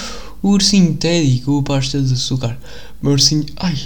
[0.42, 2.58] o ursinho Teddy com pasta de açúcar.
[3.02, 3.44] O ursinho.
[3.58, 3.78] Ai!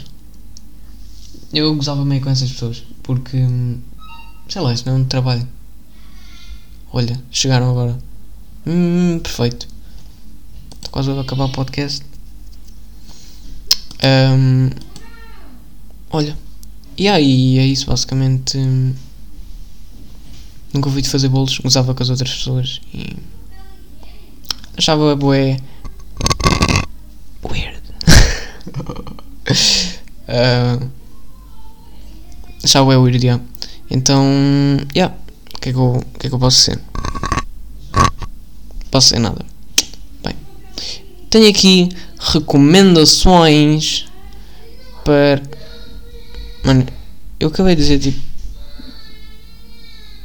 [1.52, 3.44] Eu gozava meio com essas pessoas porque.
[4.48, 5.48] Sei lá, isso não é um trabalho.
[6.92, 7.98] Olha, chegaram agora.
[8.64, 9.71] Hum, perfeito.
[10.82, 12.04] Estou quase a acabar o podcast.
[14.04, 14.68] Hum,
[16.10, 16.36] olha.
[16.98, 18.58] E aí, é isso basicamente.
[20.74, 23.16] Nunca ouvi de fazer bolos, gozava com as outras pessoas e.
[24.76, 25.56] Achava bué.
[27.44, 27.82] Weird.
[30.28, 30.78] Ah,
[32.64, 33.44] achava bué weird, yeah.
[33.90, 34.24] Então.
[34.96, 35.14] Yeah.
[35.54, 36.80] O que, é que, eu, que é que eu posso ser?
[38.90, 39.51] Posso ser nada.
[41.32, 41.88] Tenho aqui
[42.20, 44.04] recomendações
[45.02, 45.42] para.
[46.62, 46.86] Mano,
[47.40, 48.20] eu acabei de dizer tipo.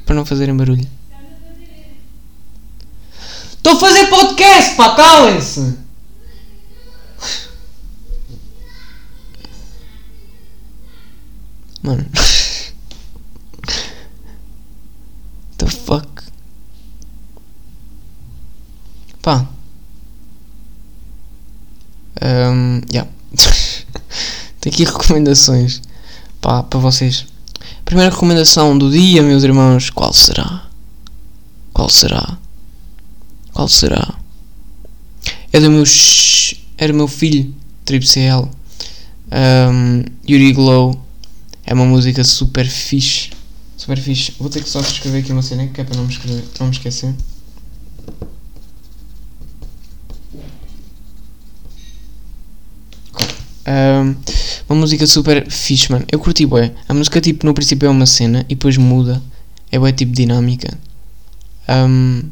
[0.06, 0.86] Para não fazerem barulho.
[3.54, 5.78] Estou a fazer podcast, pá, calem-se!
[11.84, 12.06] Mano.
[15.58, 16.24] The fuck?
[19.22, 19.57] Pá.
[22.22, 23.10] Um, yeah.
[24.60, 25.82] Tenho aqui recomendações
[26.42, 27.26] para vocês.
[27.86, 29.90] Primeira recomendação do dia, meus irmãos.
[29.90, 30.68] Qual será?
[31.74, 32.38] Qual será?
[33.54, 34.16] Qual será?
[35.54, 35.86] É do meu.
[35.86, 37.54] sh- do meu filho,
[37.86, 38.50] Trip CL.
[39.32, 41.02] Um, Yuri Glow.
[41.66, 43.30] É uma música super fixe.
[43.76, 44.34] Super fixe.
[44.40, 46.68] Vou ter que só escrever aqui uma cena que é para não me, escrever, não
[46.68, 47.14] me esquecer.
[53.68, 54.16] Um,
[54.70, 56.06] uma música super fixe, mano.
[56.12, 56.72] Eu curti bué.
[56.88, 59.22] A música, tipo, no princípio é uma cena e depois muda.
[59.72, 60.78] É bué, tipo, dinâmica.
[61.70, 62.24] Um,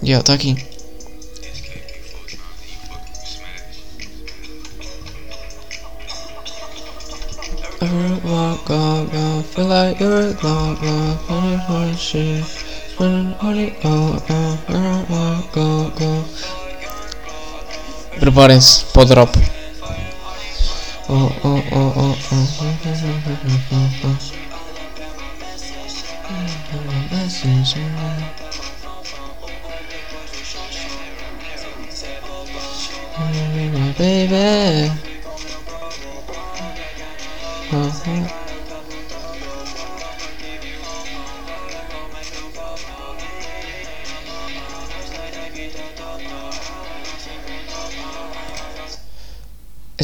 [0.00, 0.56] Yeah, tá aqui.
[8.24, 11.16] Walk, go, go, feel like you're a glow, glow,
[18.18, 19.30] Prepárense, podrop.
[33.98, 34.97] Baby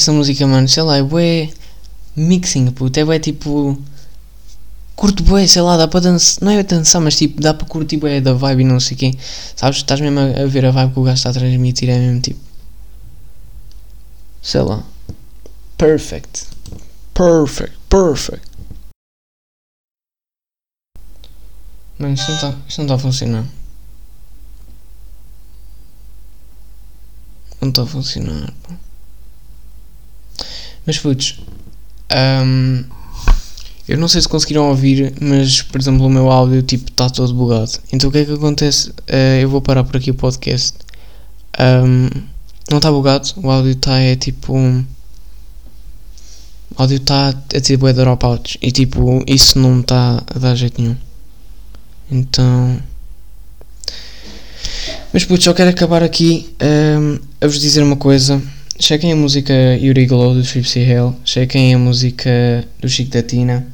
[0.05, 1.51] Essa música, mano, sei lá, é bué
[2.15, 3.83] mixing, puto, é bué tipo...
[4.95, 7.97] Curto bué, sei lá, dá para dançar, não é dançar, mas tipo, dá para curtir
[7.97, 9.15] bué da vibe e não sei quê.
[9.57, 12.21] Sabes, estás mesmo a, ver a vibe que o gajo está a transmitir, é mesmo
[12.21, 12.39] tipo...
[14.43, 14.85] Sei lá.
[15.79, 16.49] Perfect.
[17.15, 18.47] Perfect, perfect.
[21.99, 22.37] Mano, isto não
[22.69, 23.47] está tá a funcionar.
[27.59, 28.84] Não está a funcionar, pá.
[30.87, 31.41] Mas putos,
[32.13, 32.85] hum,
[33.87, 37.35] eu não sei se conseguiram ouvir, mas por exemplo o meu áudio tipo está todo
[37.35, 37.73] bugado.
[37.93, 38.93] Então o que é que acontece?
[39.07, 40.75] Eh, eu vou parar por aqui o podcast.
[41.59, 42.09] Hum,
[42.71, 44.55] não está bugado, o áudio está é tipo.
[44.57, 44.85] O
[46.77, 50.81] áudio está a dizer bué de dropouts e tipo isso não está a dar jeito
[50.81, 50.97] nenhum.
[52.11, 52.81] Então.
[55.13, 58.43] Mas putos, só quero acabar aqui hum, a vos dizer uma coisa.
[58.79, 61.15] Chequem a música Yuri Glow do Tripsy Hill.
[61.25, 63.65] Chequem a música do Chico da Tina.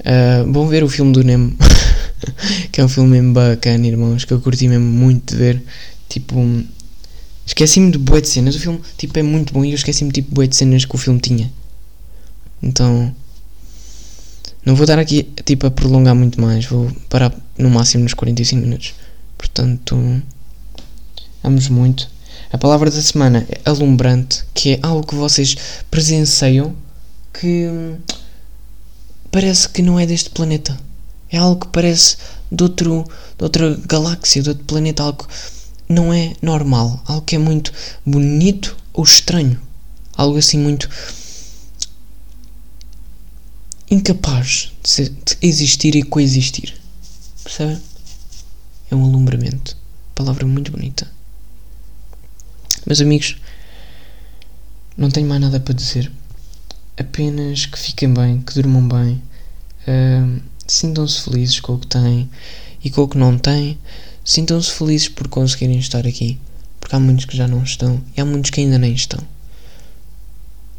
[0.00, 1.56] Uh, vão ver o filme do Nemo.
[2.72, 4.24] que é um filme mesmo bacana, irmãos.
[4.24, 5.62] Que eu curti mesmo muito de ver.
[6.08, 6.44] Tipo.
[7.46, 8.56] Esqueci-me de bué de cenas.
[8.56, 10.98] O filme tipo, é muito bom e eu esqueci-me tipo bué de cenas que o
[10.98, 11.50] filme tinha.
[12.60, 13.14] Então.
[14.66, 16.66] Não vou estar aqui tipo a prolongar muito mais.
[16.66, 18.92] Vou parar no máximo nos 45 minutos.
[19.38, 20.20] Portanto.
[21.44, 22.10] Amos muito.
[22.52, 25.56] A palavra da semana é alumbrante, que é algo que vocês
[25.90, 26.74] presenciam
[27.32, 27.98] que hum,
[29.30, 30.78] parece que não é deste planeta.
[31.30, 32.16] É algo que parece
[32.50, 33.04] de, outro,
[33.38, 35.34] de outra galáxia, de outro planeta, algo que
[35.88, 37.72] não é normal, algo que é muito
[38.04, 39.58] bonito ou estranho,
[40.16, 40.88] algo assim muito
[43.90, 46.74] incapaz de, ser- de existir e coexistir.
[47.44, 47.80] Percebem?
[48.90, 49.76] É um alumbramento.
[50.14, 51.10] Palavra muito bonita.
[52.86, 53.36] Meus amigos,
[54.96, 56.10] não tenho mais nada para dizer.
[56.98, 59.22] Apenas que fiquem bem, que durmam bem,
[59.86, 62.30] ahm, sintam-se felizes com o que têm
[62.82, 63.78] e com o que não têm,
[64.24, 66.38] sintam-se felizes por conseguirem estar aqui,
[66.80, 69.20] porque há muitos que já não estão e há muitos que ainda nem estão.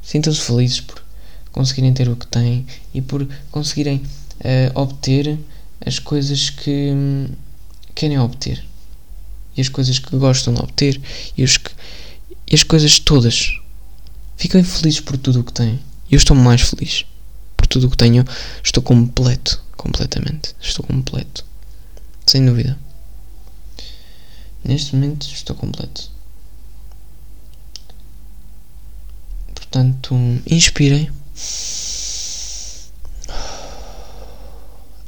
[0.02, 1.04] Sintam-se felizes por
[1.52, 5.38] conseguirem ter o que têm e por conseguirem uh, obter
[5.86, 7.28] as coisas que hum,
[7.94, 8.71] querem obter
[9.56, 11.00] e as coisas que gostam de obter
[11.38, 11.72] e, os que,
[12.48, 13.60] e as coisas todas.
[14.38, 15.80] Fiquem felizes por tudo o que têm.
[16.10, 17.06] Eu estou mais feliz
[17.56, 18.26] por tudo o que tenho.
[18.64, 20.56] Estou completo, completamente.
[20.60, 21.46] Estou completo.
[22.26, 22.78] Sem dúvida.
[24.64, 26.10] Neste momento estou completo.
[29.56, 31.10] Portanto, inspirem.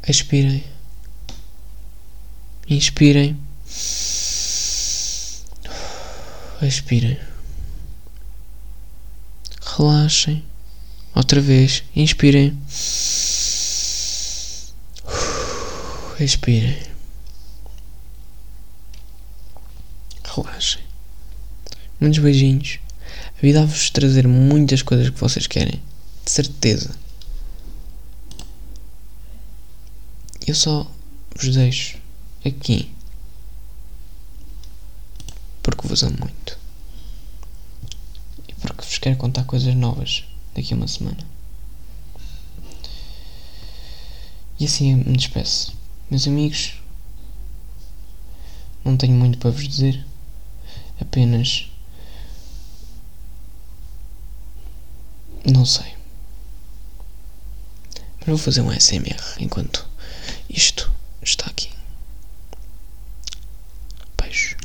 [0.07, 0.63] Expirem.
[2.69, 3.37] Inspirem.
[6.65, 7.19] Expirem.
[9.75, 10.43] Relaxem.
[11.13, 11.83] Outra vez.
[11.93, 12.57] Inspirem.
[16.19, 16.81] Expirem.
[20.23, 20.81] Relaxem.
[21.99, 22.79] Muitos beijinhos.
[23.37, 25.81] A vida vai-vos trazer muitas coisas que vocês querem.
[26.23, 26.95] De certeza.
[30.47, 30.89] Eu só
[31.35, 31.97] vos deixo
[32.45, 32.92] aqui
[35.63, 36.57] porque vos amo muito
[38.47, 41.25] e porque vos quero contar coisas novas daqui a uma semana.
[44.59, 45.73] E assim me despeço.
[46.09, 46.75] Meus amigos,
[48.85, 50.05] não tenho muito para vos dizer,
[50.99, 51.69] apenas.
[55.45, 55.93] Não sei.
[58.19, 59.87] Mas vou fazer um SMR enquanto
[60.49, 60.89] isto
[61.21, 61.69] está aqui.
[64.21, 64.55] Beijo.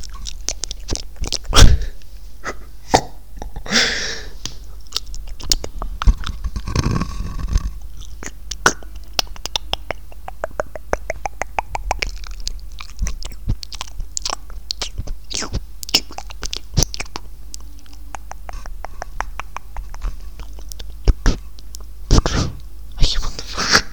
[23.01, 23.85] Ai, what the fuck?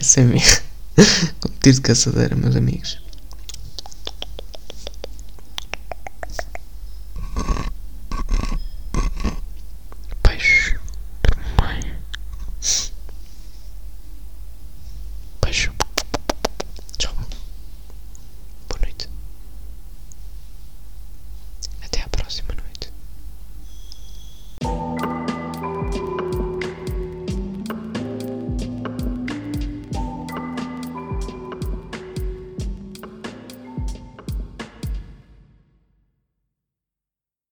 [0.00, 0.62] SMR.
[1.40, 3.03] Com tiro de caçadeira, meus amigos.